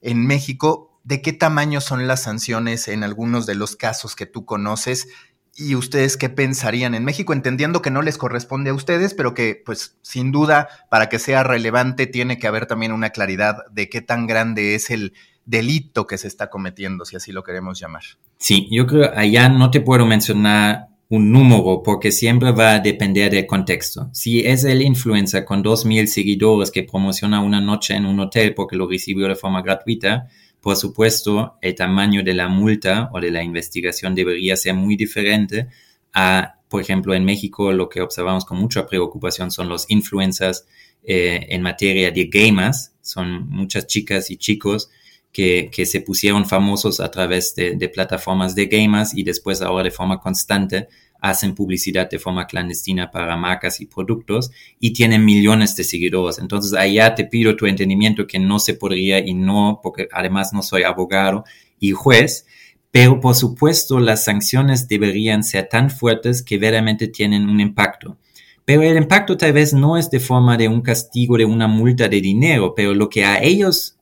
[0.00, 4.44] en México, ¿de qué tamaño son las sanciones en algunos de los casos que tú
[4.44, 5.08] conoces?
[5.56, 7.32] ¿Y ustedes qué pensarían en México?
[7.32, 11.44] Entendiendo que no les corresponde a ustedes, pero que pues sin duda para que sea
[11.44, 15.12] relevante tiene que haber también una claridad de qué tan grande es el
[15.46, 18.02] delito que se está cometiendo, si así lo queremos llamar.
[18.38, 23.30] Sí, yo creo allá no te puedo mencionar un número porque siempre va a depender
[23.30, 24.08] del contexto.
[24.12, 28.76] Si es el influencer con 2.000 seguidores que promociona una noche en un hotel porque
[28.76, 30.26] lo recibió de forma gratuita,
[30.64, 35.68] por supuesto, el tamaño de la multa o de la investigación debería ser muy diferente
[36.14, 40.64] a, por ejemplo, en México lo que observamos con mucha preocupación son los influencers
[41.02, 42.92] eh, en materia de gamers.
[43.02, 44.88] Son muchas chicas y chicos
[45.30, 49.90] que, se pusieron famosos a través de, de, plataformas de gamers y después ahora de
[49.90, 50.88] forma constante
[51.20, 56.38] hacen publicidad de forma clandestina para marcas y productos y tienen millones de seguidores.
[56.38, 60.62] Entonces, allá te pido tu entendimiento que no se podría y no, porque además no
[60.62, 61.44] soy abogado
[61.80, 62.46] y juez,
[62.90, 68.18] pero por supuesto las sanciones deberían ser tan fuertes que verdaderamente tienen un impacto.
[68.64, 72.08] Pero el impacto tal vez no es de forma de un castigo, de una multa
[72.08, 73.96] de dinero, pero lo que a ellos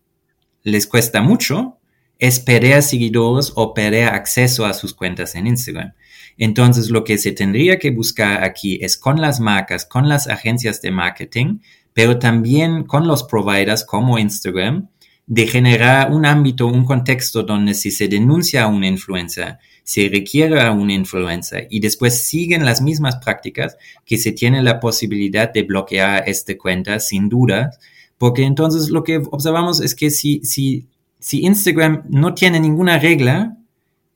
[0.62, 1.78] les cuesta mucho
[2.22, 5.92] es perder seguidores o perder acceso a sus cuentas en Instagram.
[6.38, 10.80] Entonces, lo que se tendría que buscar aquí es con las marcas, con las agencias
[10.80, 11.58] de marketing,
[11.92, 14.88] pero también con los providers como Instagram,
[15.26, 20.60] de generar un ámbito, un contexto donde si se denuncia a una influenza, se requiere
[20.60, 25.64] a una influenza y después siguen las mismas prácticas, que se tiene la posibilidad de
[25.64, 27.72] bloquear esta cuenta sin duda,
[28.16, 30.86] porque entonces lo que observamos es que si, si,
[31.22, 33.56] si Instagram no tiene ninguna regla,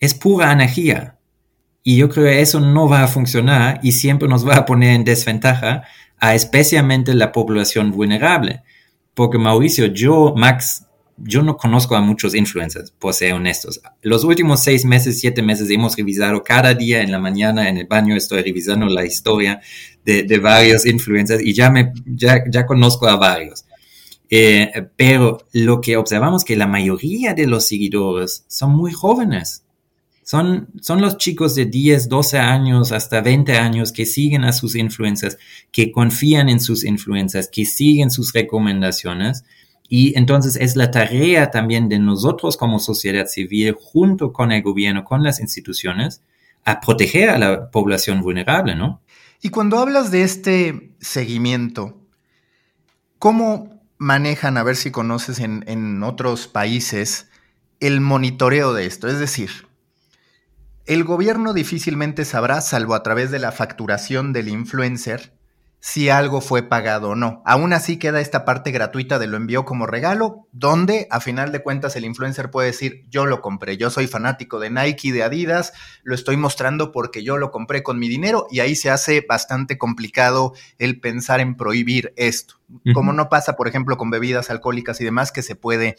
[0.01, 1.17] es pura anarquía.
[1.85, 4.91] Y yo creo que eso no va a funcionar y siempre nos va a poner
[4.91, 5.85] en desventaja
[6.19, 8.65] a especialmente la población vulnerable.
[9.15, 10.85] Porque Mauricio, yo, Max,
[11.17, 13.81] yo no conozco a muchos influencers, por ser honestos.
[14.03, 17.87] Los últimos seis meses, siete meses hemos revisado cada día en la mañana en el
[17.87, 19.61] baño, estoy revisando la historia
[20.05, 23.65] de, varios influencers y ya, me, ya, ya conozco a varios.
[24.29, 29.63] Eh, pero lo que observamos que la mayoría de los seguidores son muy jóvenes.
[30.23, 34.75] Son, son los chicos de 10, 12 años hasta 20 años que siguen a sus
[34.75, 35.39] influencers,
[35.71, 39.45] que confían en sus influencers, que siguen sus recomendaciones
[39.89, 45.05] y entonces es la tarea también de nosotros como sociedad civil, junto con el gobierno,
[45.05, 46.23] con las instituciones,
[46.65, 49.01] a proteger a la población vulnerable, ¿no?
[49.43, 52.01] Y cuando hablas de este seguimiento,
[53.19, 57.29] ¿cómo manejan, a ver si conoces en, en otros países,
[57.81, 59.09] el monitoreo de esto?
[59.09, 59.69] Es decir,
[60.87, 65.36] el gobierno difícilmente sabrá, salvo a través de la facturación del influencer,
[65.87, 67.43] si algo fue pagado o no.
[67.45, 71.63] Aún así queda esta parte gratuita de lo envió como regalo, donde a final de
[71.63, 75.73] cuentas el influencer puede decir, yo lo compré, yo soy fanático de Nike, de Adidas,
[76.03, 79.79] lo estoy mostrando porque yo lo compré con mi dinero y ahí se hace bastante
[79.79, 82.57] complicado el pensar en prohibir esto,
[82.93, 85.95] como no pasa, por ejemplo, con bebidas alcohólicas y demás que se puede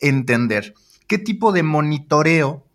[0.00, 0.74] entender.
[1.06, 2.66] ¿Qué tipo de monitoreo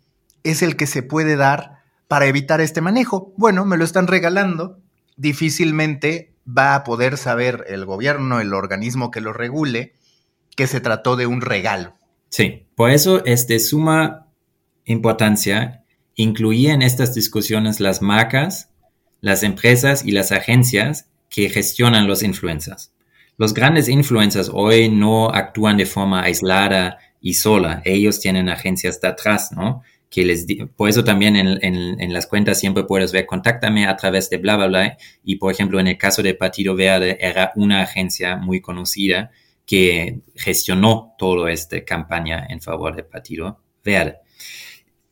[0.42, 3.32] es el que se puede dar para evitar este manejo?
[3.36, 4.80] Bueno, me lo están regalando,
[5.16, 9.94] difícilmente va a poder saber el gobierno, el organismo que lo regule,
[10.56, 11.94] que se trató de un regalo.
[12.28, 14.26] Sí, por eso es de suma
[14.84, 18.70] importancia incluir en estas discusiones las marcas,
[19.20, 22.92] las empresas y las agencias que gestionan los influencers.
[23.36, 29.08] Los grandes influencers hoy no actúan de forma aislada y sola, ellos tienen agencias de
[29.08, 29.82] atrás, ¿no?
[30.10, 30.44] Que les
[30.76, 34.56] por eso también en, en, las cuentas siempre puedes ver, contáctame a través de bla,
[34.56, 34.98] bla, bla.
[35.22, 39.30] Y por ejemplo, en el caso de Partido Verde, era una agencia muy conocida
[39.64, 44.16] que gestionó toda esta campaña en favor del Partido Verde.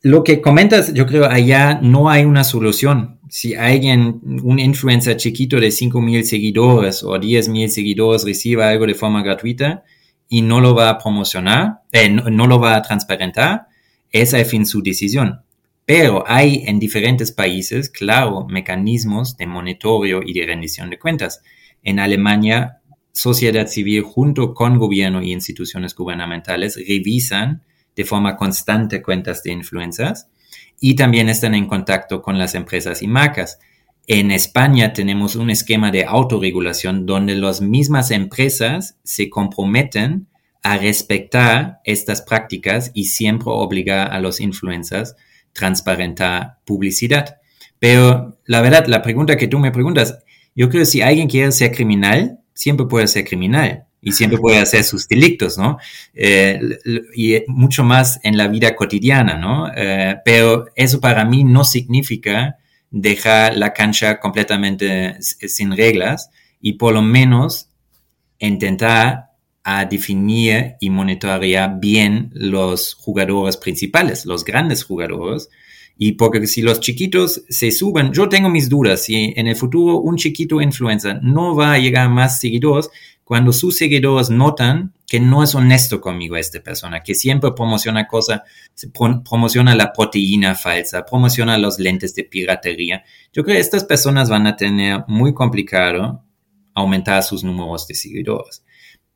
[0.01, 3.19] Lo que comentas, yo creo allá no hay una solución.
[3.29, 9.23] Si alguien, un influencer chiquito de 5.000 seguidores o 10.000 seguidores recibe algo de forma
[9.23, 9.85] gratuita
[10.27, 13.68] y no lo va a promocionar, eh, no lo va a transparentar,
[14.11, 15.41] es al fin su decisión.
[15.85, 21.41] Pero hay en diferentes países, claro, mecanismos de monitoreo y de rendición de cuentas.
[21.81, 27.63] En Alemania, sociedad civil junto con gobierno y instituciones gubernamentales revisan
[27.95, 30.29] de forma constante cuentas de influencias
[30.79, 33.59] y también están en contacto con las empresas y marcas.
[34.07, 40.27] En España tenemos un esquema de autorregulación donde las mismas empresas se comprometen
[40.61, 45.15] a respetar estas prácticas y siempre obligar a los influencers
[45.53, 47.37] transparentar publicidad.
[47.79, 50.19] Pero la verdad, la pregunta que tú me preguntas,
[50.55, 54.59] yo creo que si alguien quiere ser criminal, siempre puede ser criminal y siempre puede
[54.59, 55.77] hacer sus delictos, ¿no?
[56.13, 56.59] Eh,
[57.15, 59.69] y mucho más en la vida cotidiana, ¿no?
[59.75, 62.57] Eh, pero eso para mí no significa
[62.91, 67.69] dejar la cancha completamente sin reglas y por lo menos
[68.39, 69.28] intentar
[69.63, 75.49] a definir y monitorear bien los jugadores principales, los grandes jugadores.
[75.97, 79.99] Y porque si los chiquitos se suben, yo tengo mis dudas si en el futuro
[79.99, 82.89] un chiquito influencer no va a llegar más seguidores
[83.29, 88.41] cuando sus seguidores notan que no es honesto conmigo esta persona, que siempre promociona cosas,
[89.23, 93.03] promociona la proteína falsa, promociona los lentes de piratería.
[93.31, 96.23] Yo creo que estas personas van a tener muy complicado
[96.73, 98.63] aumentar sus números de seguidores.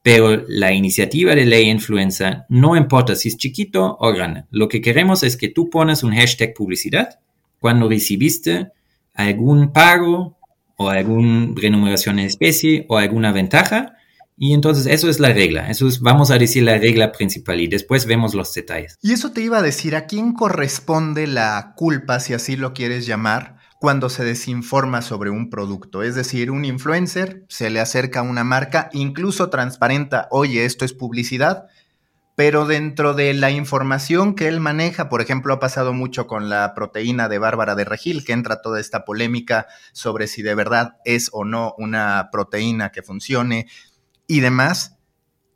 [0.03, 4.43] Pero la iniciativa de ley influenza no importa si es chiquito o grande.
[4.51, 7.19] Lo que queremos es que tú pones un hashtag publicidad
[7.59, 8.73] cuando recibiste
[9.13, 10.37] algún pago
[10.75, 13.93] o alguna remuneración en especie o alguna ventaja.
[14.37, 17.67] Y entonces eso es la regla, eso es, vamos a decir, la regla principal y
[17.67, 18.97] después vemos los detalles.
[19.01, 23.05] Y eso te iba a decir, ¿a quién corresponde la culpa, si así lo quieres
[23.05, 26.03] llamar, cuando se desinforma sobre un producto.
[26.03, 30.93] Es decir, un influencer se le acerca a una marca, incluso transparenta, oye, esto es
[30.93, 31.65] publicidad,
[32.37, 36.73] pero dentro de la información que él maneja, por ejemplo, ha pasado mucho con la
[36.75, 41.29] proteína de Bárbara de Regil, que entra toda esta polémica sobre si de verdad es
[41.33, 43.67] o no una proteína que funcione
[44.27, 44.95] y demás.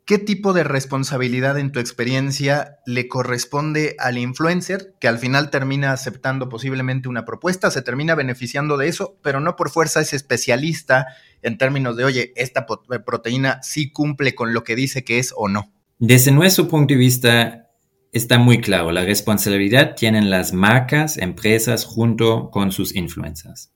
[0.08, 5.92] ¿Qué tipo de responsabilidad en tu experiencia le corresponde al influencer que al final termina
[5.92, 11.08] aceptando posiblemente una propuesta, se termina beneficiando de eso, pero no por fuerza es especialista
[11.42, 15.34] en términos de, oye, esta eh, proteína sí cumple con lo que dice que es
[15.36, 15.70] o no?
[15.98, 17.68] Desde nuestro punto de vista,
[18.10, 23.72] está muy claro, la responsabilidad tienen las marcas, empresas junto con sus influencers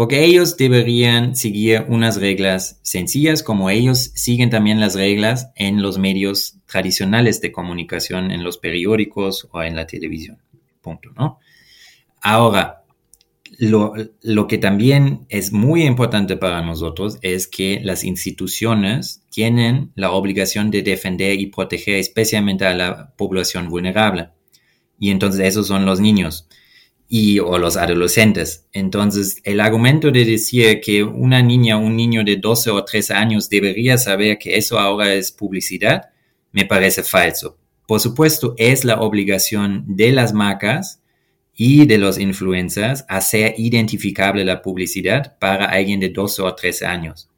[0.00, 5.98] porque ellos deberían seguir unas reglas sencillas como ellos siguen también las reglas en los
[5.98, 10.38] medios tradicionales de comunicación, en los periódicos o en la televisión.
[10.80, 11.38] Punto, ¿no?
[12.22, 12.82] Ahora,
[13.58, 13.92] lo,
[14.22, 20.70] lo, que también es muy importante para nosotros es que las instituciones tienen la obligación
[20.70, 24.30] de defender y proteger especialmente a la población vulnerable.
[24.98, 26.48] Y entonces esos son los niños
[27.12, 28.68] y o los adolescentes.
[28.72, 33.50] Entonces, el argumento de decir que una niña un niño de 12 o 13 años
[33.50, 36.10] debería saber que eso ahora es publicidad,
[36.52, 37.58] me parece falso.
[37.88, 41.02] Por supuesto, es la obligación de las marcas
[41.56, 47.28] y de los influencers hacer identificable la publicidad para alguien de 12 o 13 años.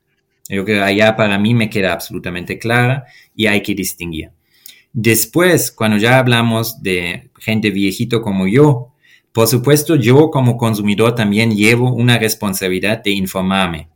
[0.51, 4.33] Yo creo que allá para mí me queda absolutamente clara y hay que distinguir.
[4.93, 8.91] Después, cuando ya hablamos de gente viejito como yo,
[9.33, 13.89] por supuesto, yo como consumidor también llevo una responsabilidad de informarme.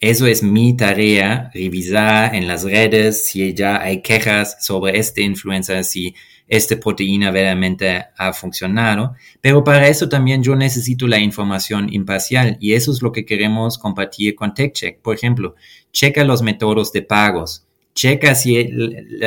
[0.00, 5.84] Eso es mi tarea, revisar en las redes si ya hay quejas sobre este influencer,
[5.84, 6.14] si
[6.48, 9.14] esta proteína verdaderamente ha funcionado.
[9.40, 13.78] Pero para eso también yo necesito la información imparcial y eso es lo que queremos
[13.78, 15.00] compartir con TechCheck.
[15.00, 15.54] Por ejemplo,
[15.92, 18.70] checa los métodos de pagos checa si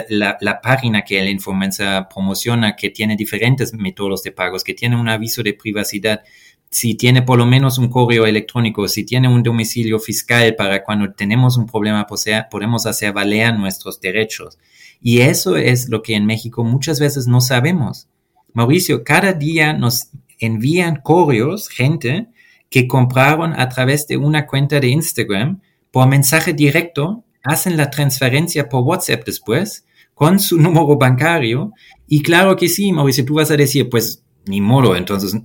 [0.10, 5.10] la, página que el influencer promociona, que tiene diferentes métodos de pagos, que tiene un
[5.10, 6.22] aviso de privacidad,
[6.70, 11.12] si tiene por lo menos un correo electrónico, si tiene un domicilio fiscal para cuando
[11.14, 12.08] tenemos un problema
[12.50, 14.58] podemos hacer valer nuestros derechos.
[15.02, 18.08] Y eso es lo que en México muchas veces no sabemos.
[18.54, 20.10] Mauricio, cada día nos
[20.40, 22.28] envían correos, gente
[22.70, 25.62] que compraron a través de una cuenta de Instagram
[25.92, 31.74] por mensaje directo hacen la transferencia por WhatsApp después con su número bancario.
[32.08, 35.36] Y claro que sí, Mauricio, tú vas a decir, pues ni modo, entonces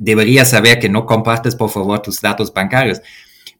[0.00, 3.00] deberías saber que no compartes por favor tus datos bancarios.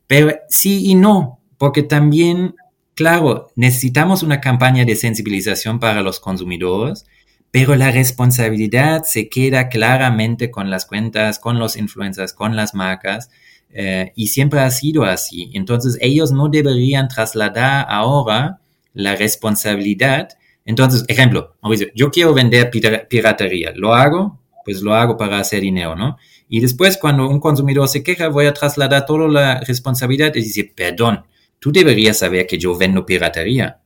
[0.07, 2.55] Pero sí y no, porque también,
[2.95, 7.07] claro, necesitamos una campaña de sensibilización para los consumidores,
[7.51, 13.31] pero la responsabilidad se queda claramente con las cuentas, con los influencers, con las marcas.
[13.71, 15.51] Eh, y siempre ha sido así.
[15.55, 18.61] Entonces ellos no deberían trasladar ahora
[18.95, 20.31] la responsabilidad.
[20.65, 21.55] Entonces, ejemplo,
[21.95, 23.73] yo quiero vender piratería.
[23.77, 24.41] ¿Lo hago?
[24.65, 26.17] Pues lo hago para hacer dinero, ¿no?
[26.49, 30.73] Y después cuando un consumidor se queja, voy a trasladar toda la responsabilidad y decir,
[30.75, 31.25] perdón,
[31.59, 33.81] tú deberías saber que yo vendo piratería.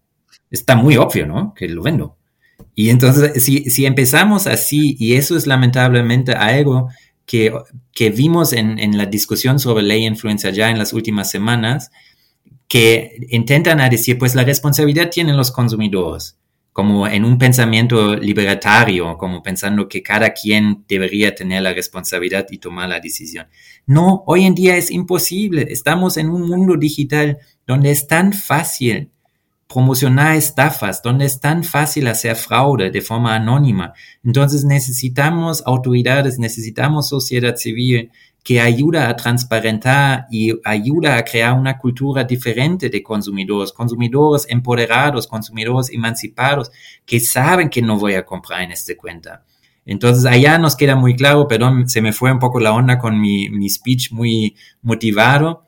[0.50, 1.54] Está muy obvio, ¿no?
[1.54, 2.16] Que lo vendo.
[2.74, 6.88] Y entonces, si, si empezamos así, y eso es lamentablemente algo
[7.30, 11.92] que, vimos en, la discusión sobre ley influencia ya en las últimas semanas,
[12.66, 16.36] que intentan decir, pues la responsabilidad tienen los consumidores,
[16.72, 22.58] como en un pensamiento libertario, como pensando que cada quien debería tener la responsabilidad y
[22.58, 23.46] tomar la decisión.
[23.86, 25.66] No, hoy en día es imposible.
[25.70, 29.10] Estamos en un mundo digital donde es tan fácil
[29.72, 33.94] promocionar estafas, donde es tan fácil hacer fraude de forma anónima.
[34.24, 38.10] Entonces necesitamos autoridades, necesitamos sociedad civil
[38.42, 45.28] que ayuda a transparentar y ayuda a crear una cultura diferente de consumidores, consumidores empoderados,
[45.28, 46.72] consumidores emancipados,
[47.06, 49.44] que saben que no voy a comprar en esta cuenta.
[49.86, 53.20] Entonces allá nos queda muy claro, perdón, se me fue un poco la onda con
[53.20, 55.66] mi, mi speech muy motivado,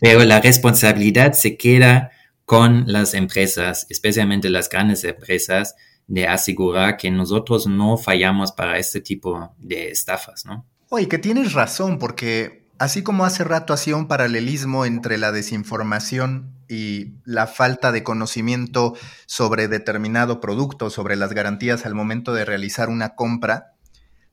[0.00, 2.12] pero la responsabilidad se queda
[2.44, 5.74] con las empresas, especialmente las grandes empresas,
[6.06, 10.66] de asegurar que nosotros no fallamos para este tipo de estafas, ¿no?
[10.88, 16.52] Oye, que tienes razón, porque así como hace rato hacía un paralelismo entre la desinformación
[16.68, 18.94] y la falta de conocimiento
[19.26, 23.71] sobre determinado producto, sobre las garantías al momento de realizar una compra,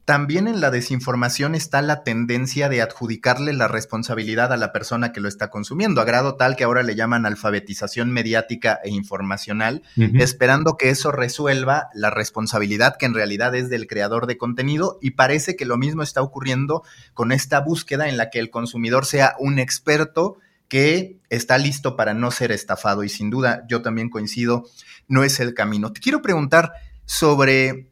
[0.10, 5.20] también en la desinformación está la tendencia de adjudicarle la responsabilidad a la persona que
[5.20, 9.84] lo está consumiendo, a grado tal que ahora le llaman alfabetización mediática e informacional,
[10.16, 15.12] esperando que eso resuelva la responsabilidad que en realidad es del creador de contenido y
[15.12, 16.82] parece que lo mismo está ocurriendo
[17.14, 20.38] con esta búsqueda en la que el consumidor sea un experto
[20.70, 24.66] que está listo para no ser estafado y sin duda yo también coincido,
[25.08, 25.94] no es el camino.
[25.94, 26.74] Te quiero preguntar
[27.06, 27.89] sobre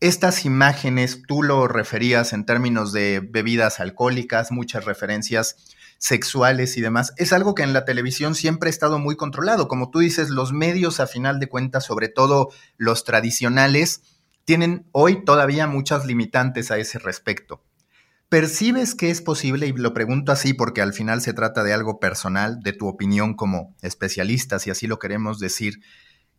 [0.00, 5.56] estas imágenes, tú lo referías en términos de bebidas alcohólicas, muchas referencias
[5.98, 9.68] sexuales y demás, es algo que en la televisión siempre ha estado muy controlado.
[9.68, 14.00] Como tú dices, los medios, a final de cuentas, sobre todo los tradicionales,
[14.46, 17.62] tienen hoy todavía muchas limitantes a ese respecto.
[18.30, 22.00] ¿Percibes que es posible, y lo pregunto así porque al final se trata de algo
[22.00, 25.80] personal, de tu opinión como especialista, si así lo queremos decir,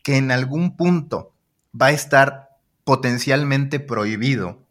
[0.01, 1.36] que en algún punto
[1.80, 2.51] va a estar
[2.84, 4.66] potencialmente prohibido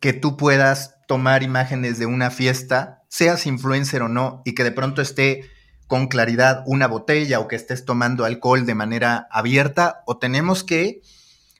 [0.00, 4.72] que tú puedas tomar imágenes de una fiesta, seas influencer o no, y que de
[4.72, 5.42] pronto esté
[5.86, 11.00] con claridad una botella o que estés tomando alcohol de manera abierta, o tenemos que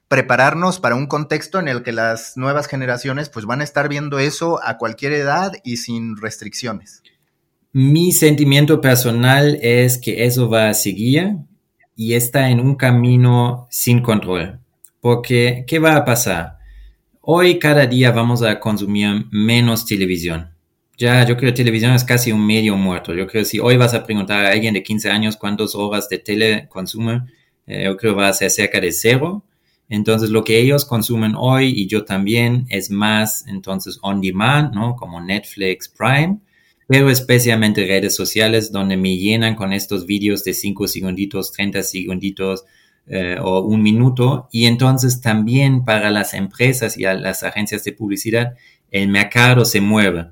[0.07, 4.19] prepararnos para un contexto en el que las nuevas generaciones pues van a estar viendo
[4.19, 7.01] eso a cualquier edad y sin restricciones.
[7.71, 11.37] Mi sentimiento personal es que eso va a seguir
[11.95, 14.59] y está en un camino sin control.
[15.05, 16.57] Porque, ¿qué va a pasar?
[17.21, 20.49] Hoy cada día vamos a consumir menos televisión.
[20.97, 23.13] Ya, yo creo que televisión es casi un medio muerto.
[23.13, 26.09] Yo creo que si hoy vas a preguntar a alguien de 15 años cuántas horas
[26.09, 27.21] de tele consume,
[27.67, 29.45] eh, yo creo que va a ser cerca de cero.
[29.89, 34.95] Entonces, lo que ellos consumen hoy y yo también es más, entonces, on demand, ¿no?
[34.95, 36.39] Como Netflix, Prime,
[36.87, 42.65] pero especialmente redes sociales donde me llenan con estos vídeos de 5 segunditos, 30 segunditos
[43.07, 44.47] eh, o un minuto.
[44.51, 48.55] Y entonces también para las empresas y a las agencias de publicidad,
[48.91, 50.31] el mercado se mueve.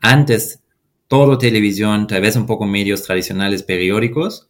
[0.00, 0.60] Antes,
[1.08, 4.48] todo televisión, tal vez un poco medios tradicionales periódicos,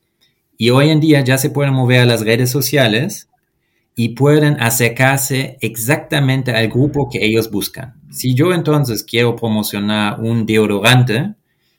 [0.56, 3.28] y hoy en día ya se pueden mover a las redes sociales
[3.96, 7.94] y pueden acercarse exactamente al grupo que ellos buscan.
[8.10, 11.34] Si yo entonces quiero promocionar un deodorante,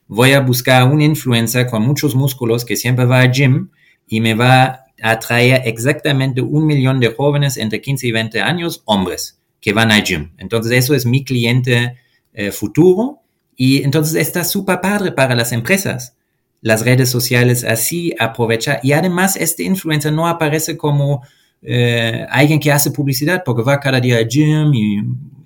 [0.07, 3.69] voy a buscar un influencer con muchos músculos que siempre va al gym
[4.07, 8.81] y me va a atraer exactamente un millón de jóvenes entre 15 y 20 años,
[8.85, 10.31] hombres, que van al gym.
[10.37, 11.97] Entonces eso es mi cliente
[12.33, 13.19] eh, futuro
[13.55, 16.15] y entonces está súper padre para las empresas.
[16.61, 21.21] Las redes sociales así aprovechar y además este influencer no aparece como
[21.61, 25.01] eh, alguien que hace publicidad porque va cada día al gym y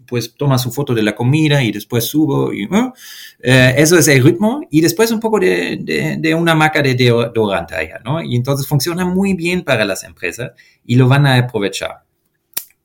[0.07, 4.61] pues toma su foto de la comida y después subo eh, eso es el ritmo
[4.71, 8.21] y después un poco de, de, una marca de deodorante allá, ¿no?
[8.21, 10.51] Y entonces funciona muy bien para las empresas
[10.85, 12.07] y lo van a aprovechar.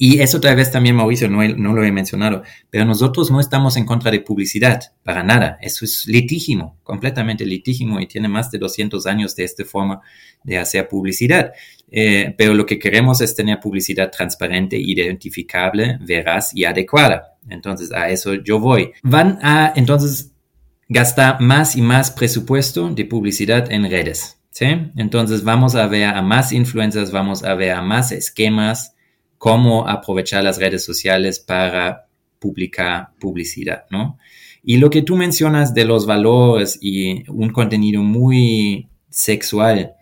[0.04, 3.76] Y eso tal vez también, Mauricio, no, no, lo he mencionado, pero nosotros no estamos
[3.76, 5.58] en contra de publicidad, para nada.
[5.60, 10.00] Eso es litígimo, completamente litígimo y tiene más de 200 años de esta forma
[10.42, 11.52] de hacer publicidad.
[11.94, 17.36] Eh, pero lo que queremos es tener publicidad transparente, identificable, veraz y adecuada.
[17.50, 18.92] Entonces, a eso yo voy.
[19.02, 20.32] Van a, entonces,
[20.88, 24.38] gastar más y más presupuesto de publicidad en redes.
[24.50, 24.66] ¿sí?
[24.96, 28.94] Entonces, vamos a ver a más influencers, vamos a ver a más esquemas
[29.36, 32.06] cómo aprovechar las redes sociales para
[32.38, 34.18] publicar publicidad, ¿no?
[34.64, 39.94] Y lo que tú mencionas de los valores y un contenido muy sexual,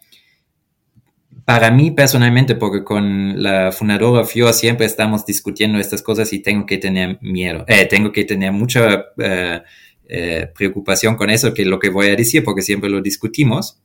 [1.51, 6.65] para mí personalmente, porque con la fundadora FIO siempre estamos discutiendo estas cosas y tengo
[6.65, 9.61] que tener miedo, eh, tengo que tener mucha eh,
[10.09, 13.83] eh, preocupación con eso, que es lo que voy a decir, porque siempre lo discutimos.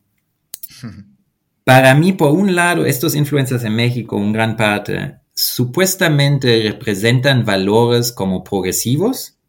[1.63, 8.11] Para mí, por un lado, estos influencers en México, un gran parte, supuestamente representan valores
[8.11, 9.39] como progresivos,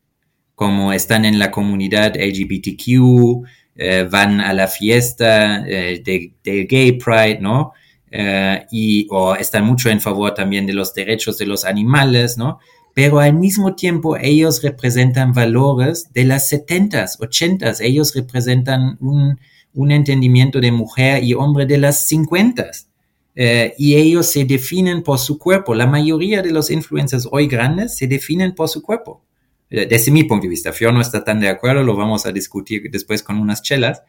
[0.54, 3.44] como están en la comunidad LGBTQ,
[3.74, 7.74] eh, van a la fiesta eh, del Gay Pride, ¿no?
[8.18, 12.60] Eh, y o están mucho en favor también de los derechos de los animales, ¿no?
[12.94, 19.38] Pero al mismo tiempo ellos representan valores de las 70s, 80s, ellos representan un,
[19.74, 22.86] un entendimiento de mujer y hombre de las 50s.
[23.34, 25.74] Eh, y ellos se definen por su cuerpo.
[25.74, 29.22] La mayoría de los influencers hoy grandes se definen por su cuerpo.
[29.68, 32.32] Eh, desde mi punto de vista, Fio no está tan de acuerdo, lo vamos a
[32.32, 34.04] discutir después con unas chelas.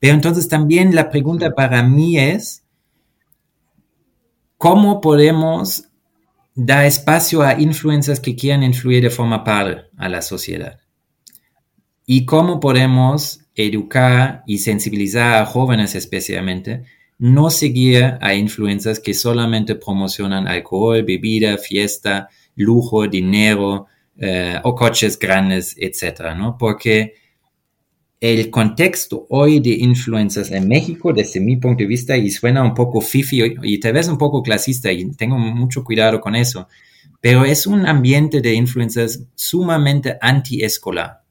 [0.00, 2.61] Pero entonces también la pregunta para mí es,
[4.62, 5.88] ¿cómo podemos
[6.54, 10.78] dar espacio a influencers que quieran influir de forma padre a la sociedad?
[12.06, 16.84] ¿Y cómo podemos educar y sensibilizar a jóvenes especialmente
[17.18, 23.86] no seguir a influencers que solamente promocionan alcohol, bebida, fiesta, lujo, dinero
[24.16, 26.56] eh, o coches grandes, etcétera, ¿no?
[26.56, 27.14] Porque
[28.22, 32.72] el contexto hoy de influencers en México, desde mi punto de vista, y suena un
[32.72, 36.68] poco fifi y tal vez un poco clasista, y tengo mucho cuidado con eso,
[37.20, 41.22] pero es un ambiente de influencers sumamente anti-escolar.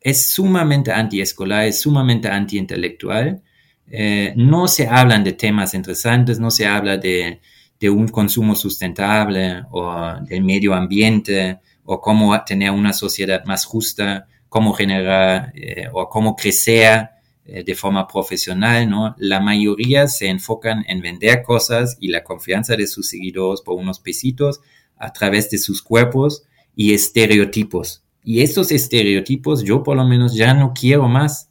[0.00, 3.42] Es sumamente anti-escolar, es sumamente anti-intelectual
[3.86, 7.40] eh, no se hablan de temas interesantes, no se habla de,
[7.82, 14.72] un consumo sustentable o del medio ambiente o cómo tener una sociedad más justa, cómo
[14.72, 17.08] generar eh, o cómo crecer
[17.44, 19.16] eh, de forma profesional, ¿no?
[19.18, 23.98] La mayoría se enfocan en vender cosas y la confianza de sus seguidores por unos
[23.98, 24.60] pesitos
[24.96, 26.44] a través de sus cuerpos
[26.76, 28.04] y estereotipos.
[28.22, 31.50] Y estos estereotipos yo por lo menos ya no quiero más,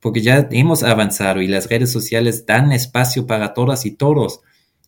[0.00, 4.40] porque ya hemos avanzado y las redes sociales dan espacio para todas y todos.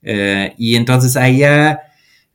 [0.02, 1.82] Eh, y entonces allá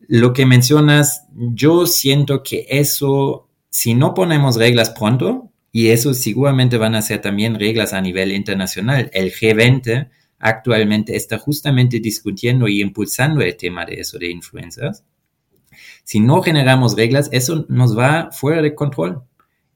[0.08, 3.45] lo que mencionas, yo siento que eso,
[3.76, 8.32] si no ponemos reglas pronto, y eso seguramente van a ser también reglas a nivel
[8.32, 9.10] internacional.
[9.12, 10.08] El G20
[10.40, 15.04] actualmente está justamente discutiendo y impulsando el tema de eso de influencers.
[16.06, 19.24] Si no generamos reglas, eso nos va fuera de control.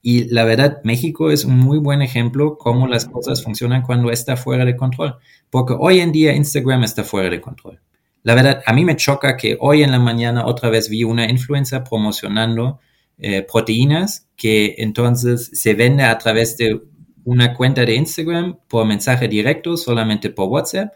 [0.01, 4.37] Y la verdad, México es un muy buen ejemplo cómo las cosas funcionan cuando está
[4.37, 5.17] fuera de control.
[5.49, 7.81] Porque hoy en día Instagram está fuera de control.
[8.23, 11.29] La verdad, a mí me choca que hoy en la mañana otra vez vi una
[11.29, 12.79] influencer promocionando
[13.19, 16.81] eh, proteínas que entonces se vende a través de
[17.25, 20.93] una cuenta de Instagram por mensaje directo, solamente por WhatsApp.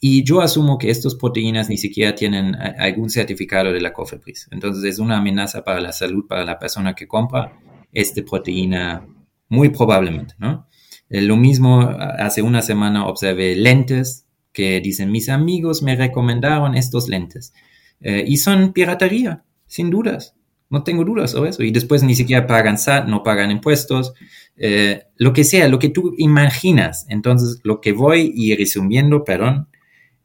[0.00, 4.48] Y yo asumo que estas proteínas ni siquiera tienen algún certificado de la COFEPRIS.
[4.50, 7.58] Entonces es una amenaza para la salud para la persona que compra
[7.92, 9.06] esta proteína,
[9.48, 10.68] muy probablemente, ¿no?
[11.08, 17.08] Eh, lo mismo, hace una semana observé lentes que dicen, mis amigos me recomendaron estos
[17.08, 17.52] lentes.
[18.00, 20.34] Eh, y son piratería, sin dudas.
[20.70, 21.62] No tengo dudas sobre eso.
[21.62, 24.14] Y después ni siquiera pagan SAT, no pagan impuestos,
[24.56, 27.06] eh, lo que sea, lo que tú imaginas.
[27.08, 29.68] Entonces, lo que voy y resumiendo, perdón,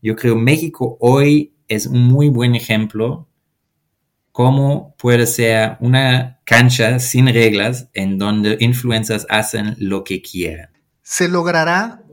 [0.01, 3.29] yo creo México hoy es un muy buen ejemplo
[4.31, 10.69] cómo puede ser una cancha sin reglas en donde influencers hacen lo que quieran.
[11.01, 12.03] ¿Se logrará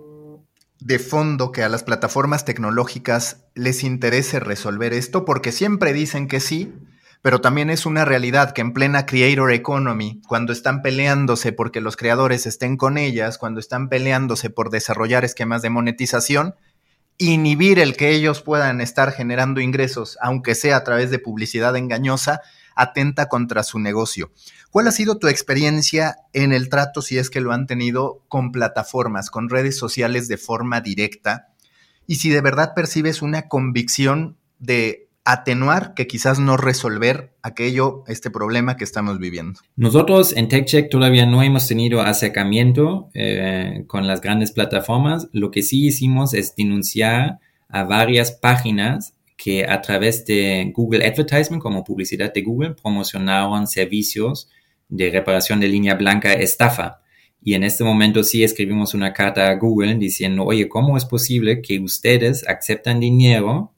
[0.81, 5.25] de fondo que a las plataformas tecnológicas les interese resolver esto?
[5.25, 6.75] Porque siempre dicen que sí,
[7.23, 11.97] pero también es una realidad que en plena creator economy, cuando están peleándose porque los
[11.97, 16.55] creadores estén con ellas, cuando están peleándose por desarrollar esquemas de monetización,
[17.19, 22.43] inhibir el que ellos puedan estar generando ingresos, aunque sea a través de publicidad engañosa,
[22.75, 24.31] atenta contra su negocio.
[24.71, 28.53] ¿Cuál ha sido tu experiencia en el trato, si es que lo han tenido, con
[28.53, 31.49] plataformas, con redes sociales de forma directa?
[32.07, 38.31] Y si de verdad percibes una convicción de atenuar que quizás no resolver aquello, este
[38.31, 39.59] problema que estamos viviendo.
[39.75, 45.29] Nosotros en TechCheck todavía no hemos tenido acercamiento eh, con las grandes plataformas.
[45.33, 51.61] Lo que sí hicimos es denunciar a varias páginas que a través de Google Advertisement,
[51.61, 54.49] como publicidad de Google, promocionaron servicios
[54.89, 57.01] de reparación de línea blanca estafa.
[57.43, 61.61] Y en este momento sí escribimos una carta a Google diciendo, oye, ¿cómo es posible
[61.63, 63.73] que ustedes aceptan dinero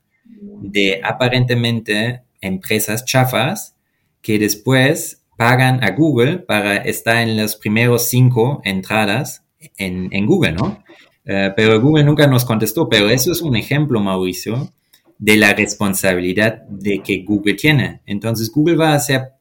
[0.60, 3.76] de aparentemente empresas chafas
[4.20, 9.44] que después pagan a Google para estar en los primeros cinco entradas
[9.76, 10.82] en, Google, ¿no?
[11.24, 14.72] Eh, pero Google nunca nos contestó, pero eso es un ejemplo, Mauricio,
[15.18, 18.00] de la responsabilidad de que Google tiene.
[18.06, 19.32] Entonces, Google va a hacer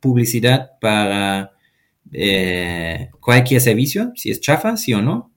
[0.00, 1.52] publicidad para
[2.12, 5.30] eh, cualquier servicio, si es chafa, sí o no.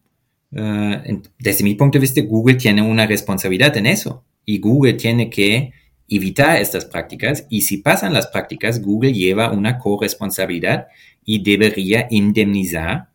[0.52, 5.30] Eh, desde mi punto de vista, Google tiene una responsabilidad en eso y Google tiene
[5.30, 5.74] que
[6.08, 10.88] evitar estas prácticas y si pasan las prácticas, Google lleva una corresponsabilidad
[11.24, 13.10] y debería indemnizar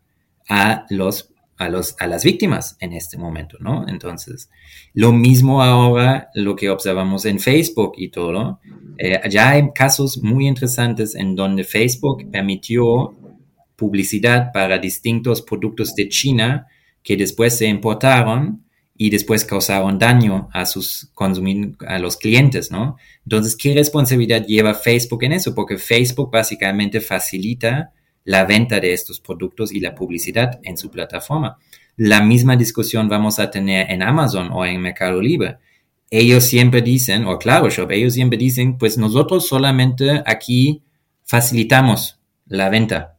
[0.47, 3.85] a los a, los, a las víctimas en este momento, ¿no?
[3.87, 4.49] Entonces,
[4.93, 8.59] lo mismo ahora, lo que observamos en Facebook y todo,
[8.97, 13.13] eh, ya hay casos muy interesantes en donde Facebook permitió
[13.75, 16.67] publicidad para distintos productos de China
[17.03, 18.64] que después se importaron
[18.97, 21.11] y después causaron daño a sus
[21.87, 22.97] a los clientes, ¿no?
[23.25, 25.53] Entonces, ¿qué responsabilidad lleva Facebook en eso?
[25.53, 27.91] Porque Facebook básicamente facilita
[28.23, 31.57] la venta de estos productos y la publicidad en su plataforma.
[31.97, 35.57] La misma discusión vamos a tener en Amazon o en Mercado Libre.
[36.09, 40.83] Ellos siempre dicen, o claro, Shop, ellos siempre dicen, pues nosotros solamente aquí
[41.25, 43.17] facilitamos la venta,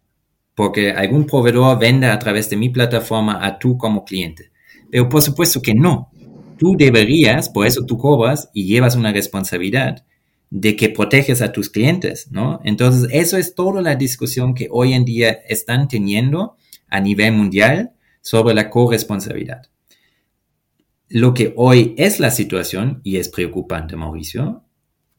[0.55, 4.51] porque algún proveedor vende a través de mi plataforma a tú como cliente.
[4.97, 6.11] Pero por supuesto que no.
[6.57, 10.07] Tú deberías, por eso tú cobras y llevas una responsabilidad
[10.49, 12.63] de que proteges a tus clientes, ¿no?
[12.65, 16.57] Entonces, eso es toda la discusión que hoy en día están teniendo
[16.89, 17.93] a nivel mundial
[18.23, 19.65] sobre la corresponsabilidad.
[21.11, 24.65] Lo que hoy es la situación, y es preocupante, Mauricio,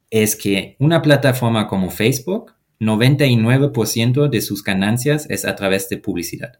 [0.09, 6.53] es que una plataforma como Facebook, 99% de sus ganancias es a través de publicidad.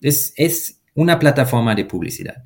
[0.00, 2.42] Es, es una plataforma de publicidad.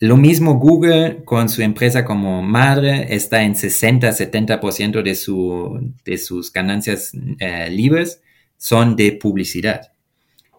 [0.00, 6.52] Lo mismo Google con su empresa como madre está en 60-70% de, su, de sus
[6.52, 8.20] ganancias eh, libres
[8.56, 9.92] son de publicidad.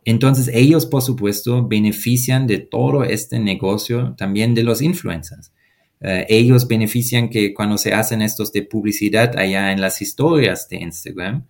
[0.06, 5.52] Entonces ellos, por supuesto, benefician de todo este negocio también de los influencers.
[6.00, 10.78] Eh, ellos benefician que cuando se hacen estos de publicidad allá en las historias de
[10.78, 11.46] Instagram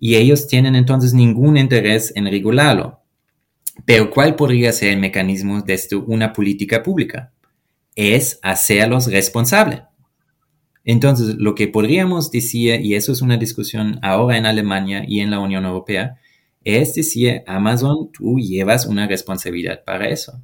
[0.00, 3.03] y ellos tienen entonces ningún interés en regularlo.
[3.84, 7.32] Pero ¿cuál podría ser el mecanismo de una política pública?
[7.96, 9.82] Es hacerlos responsables.
[10.84, 15.30] Entonces, lo que podríamos decir, y eso es una discusión ahora en Alemania y en
[15.30, 16.16] la Unión Europea,
[16.62, 20.42] es decir, Amazon, tú llevas una responsabilidad para eso.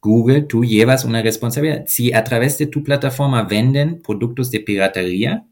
[0.00, 1.84] Google, tú llevas una responsabilidad.
[1.86, 5.47] Si a través de tu plataforma venden productos de piratería,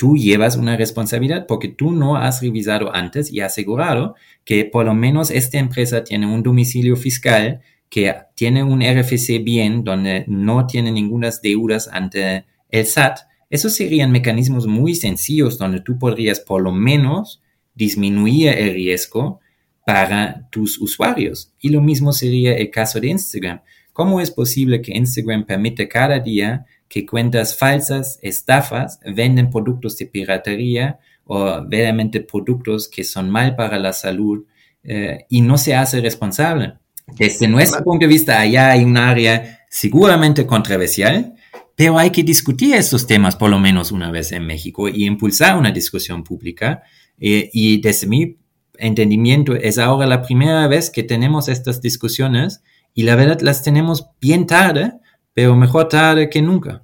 [0.00, 4.14] tú llevas una responsabilidad porque tú no has revisado antes y asegurado
[4.46, 9.84] que por lo menos esta empresa tiene un domicilio fiscal, que tiene un RFC bien,
[9.84, 13.18] donde no tiene ninguna deudas ante el SAT.
[13.50, 17.42] Esos serían mecanismos muy sencillos donde tú podrías por lo menos
[17.74, 19.40] disminuir el riesgo
[19.84, 21.52] para tus usuarios.
[21.60, 23.60] Y lo mismo sería el caso de Instagram.
[23.92, 30.06] ¿Cómo es posible que Instagram permite cada día que cuentas falsas, estafas, venden productos de
[30.06, 34.44] piratería o verdaderamente productos que son mal para la salud
[34.82, 36.74] eh, y no se hace responsable?
[37.16, 41.34] Desde nuestro punto de vista, allá hay un área seguramente controversial,
[41.76, 45.56] pero hay que discutir estos temas por lo menos una vez en México y impulsar
[45.56, 46.82] una discusión pública
[47.20, 48.36] eh, y desde mi
[48.78, 52.62] entendimiento es ahora la primera vez que tenemos estas discusiones
[52.94, 54.94] y la verdad las tenemos bien tarde,
[55.34, 56.82] pero mejor tarde que nunca.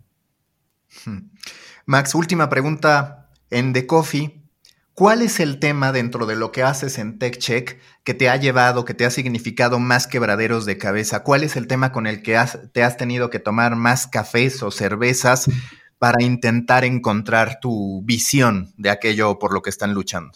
[1.05, 1.31] Hmm.
[1.85, 4.43] Max, última pregunta en The Coffee.
[4.95, 8.87] ¿Cuál es el tema dentro de lo que haces en TechCheck que te ha llevado,
[8.87, 11.23] que te ha significado más quebraderos de cabeza?
[11.23, 12.39] ¿Cuál es el tema con el que
[12.73, 15.51] te has tenido que tomar más cafés o cervezas
[15.99, 20.33] para intentar encontrar tu visión de aquello por lo que están luchando?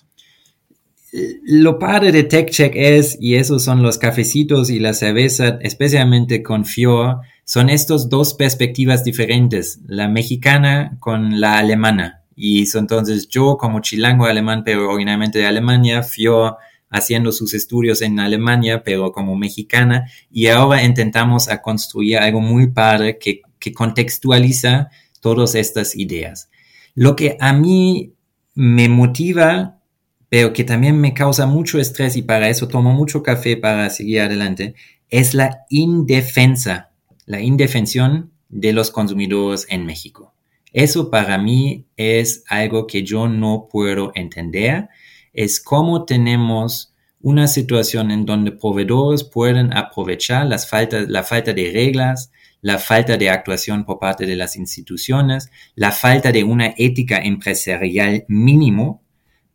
[1.42, 6.64] Lo padre de TechCheck es, y esos son los cafecitos y la cerveza, especialmente con
[6.64, 12.22] Fior, son estas dos perspectivas diferentes, la mexicana con la alemana.
[12.36, 16.58] Y entonces yo como chilango alemán, pero originalmente de Alemania, Fior
[16.90, 22.68] haciendo sus estudios en Alemania, pero como mexicana, y ahora intentamos a construir algo muy
[22.68, 24.88] padre que, que contextualiza
[25.18, 26.50] todas estas ideas.
[26.94, 28.12] Lo que a mí
[28.54, 29.80] me motiva,
[30.28, 34.20] pero que también me causa mucho estrés y para eso tomo mucho café para seguir
[34.20, 34.76] adelante,
[35.08, 36.89] es la indefensa,
[37.26, 40.34] la indefensión de los consumidores en México.
[40.72, 44.88] Eso para mí es algo que yo no puedo entender,
[45.32, 52.30] es cómo tenemos una situación en donde proveedores pueden aprovechar la falta de reglas,
[52.62, 58.24] la falta de actuación por parte de las instituciones, la falta de una ética empresarial
[58.28, 59.02] mínimo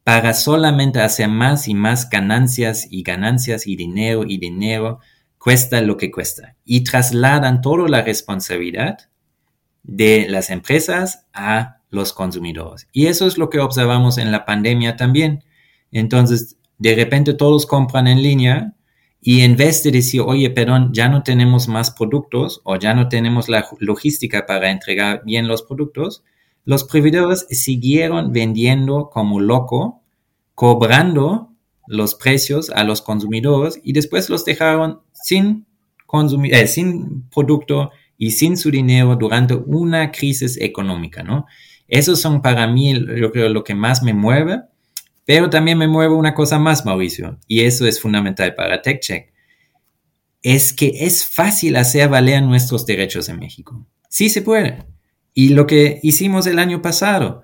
[0.04, 5.00] para solamente hacer más y más ganancias y ganancias y dinero y dinero,
[5.46, 6.56] cuesta lo que cuesta.
[6.66, 8.98] Y trasladan toda la responsabilidad
[9.84, 12.88] de las empresas a los consumidores.
[12.92, 15.44] Y eso es lo que observamos en la pandemia también.
[15.92, 18.74] Entonces, de repente todos compran en línea
[19.22, 23.08] y en vez de decir, oye, perdón, ya no tenemos más productos o ya no
[23.08, 26.24] tenemos la logística para entregar bien los productos,
[26.64, 30.02] los proveedores siguieron vendiendo como loco,
[30.56, 31.52] cobrando
[31.88, 35.66] los precios a los consumidores y después los dejaron sin,
[36.06, 41.46] consumir, eh, sin producto y sin su dinero durante una crisis económica, ¿no?
[41.88, 44.62] Esos son para mí, lo que más me mueve
[45.26, 49.34] pero también me mueve una cosa más, Mauricio, y eso es fundamental para TechCheck.
[50.44, 53.88] Es que es fácil hacer valer nuestros derechos en México.
[54.08, 54.86] Sí se puede.
[55.34, 57.42] Y lo que hicimos el año pasado,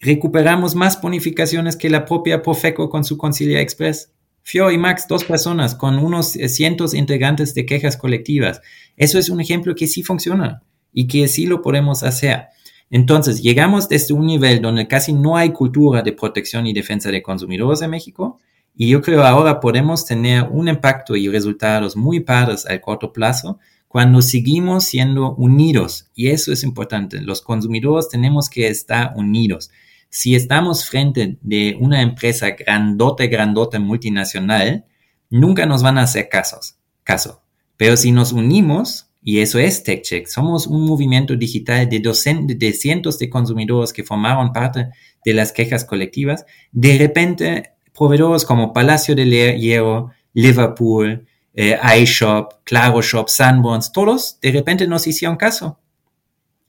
[0.00, 4.12] recuperamos más bonificaciones que la propia Profeco con su Concilia Express.
[4.46, 8.60] Fio y Max, dos personas con unos cientos integrantes de quejas colectivas.
[8.94, 12.48] Eso es un ejemplo que sí funciona y que sí lo podemos hacer.
[12.90, 17.22] Entonces, llegamos desde un nivel donde casi no hay cultura de protección y defensa de
[17.22, 18.38] consumidores en México
[18.76, 23.58] y yo creo ahora podemos tener un impacto y resultados muy padres al corto plazo
[23.88, 27.22] cuando seguimos siendo unidos y eso es importante.
[27.22, 29.70] Los consumidores tenemos que estar unidos.
[30.14, 34.84] Si estamos frente de una empresa grandote, grandote multinacional,
[35.28, 37.42] nunca nos van a hacer casos, caso.
[37.76, 40.28] Pero si nos unimos, y eso es TechCheck.
[40.28, 44.90] Somos un movimiento digital de, docentes, de cientos de consumidores que formaron parte
[45.24, 46.46] de las quejas colectivas.
[46.70, 54.52] De repente, proveedores como Palacio de Hierro, Liverpool, eh, iShop, Claro Shop, Sanborns, todos de
[54.52, 55.80] repente nos hicieron caso.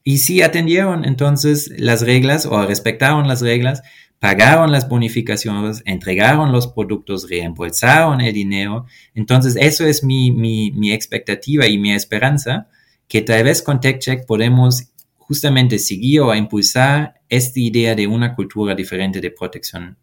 [0.06, 3.82] Y sí atendieron entonces las reglas o respetaron las reglas
[4.20, 8.86] pagaron las bonificaciones, entregaron los productos, reembolsaron el dinero.
[9.14, 12.68] Entonces, eso es mi, mi, mi expectativa y mi esperanza,
[13.08, 18.74] que tal vez con TechCheck podemos justamente seguir o impulsar esta idea de una cultura
[18.74, 19.98] diferente de protección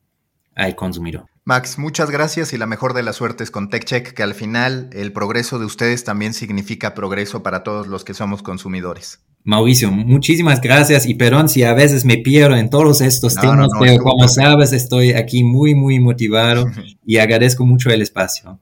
[0.55, 1.32] al consumidor.
[1.45, 5.13] Max, muchas gracias y la mejor de las suertes con TechCheck, que al final el
[5.13, 9.21] progreso de ustedes también significa progreso para todos los que somos consumidores.
[9.43, 14.01] Mauricio, muchísimas gracias y perdón si a veces me pierdo en todos estos temas, pero
[14.01, 16.67] como sabes estoy aquí muy, muy motivado
[17.05, 18.61] y agradezco mucho el espacio.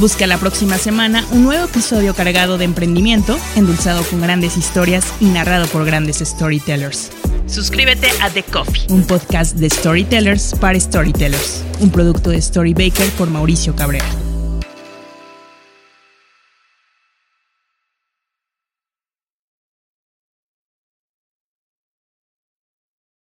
[0.00, 5.26] Busca la próxima semana un nuevo episodio cargado de emprendimiento, endulzado con grandes historias y
[5.26, 7.10] narrado por grandes storytellers.
[7.48, 13.30] Suscríbete a The Coffee, un podcast de storytellers para storytellers, un producto de Storybaker por
[13.30, 14.27] Mauricio Cabrera.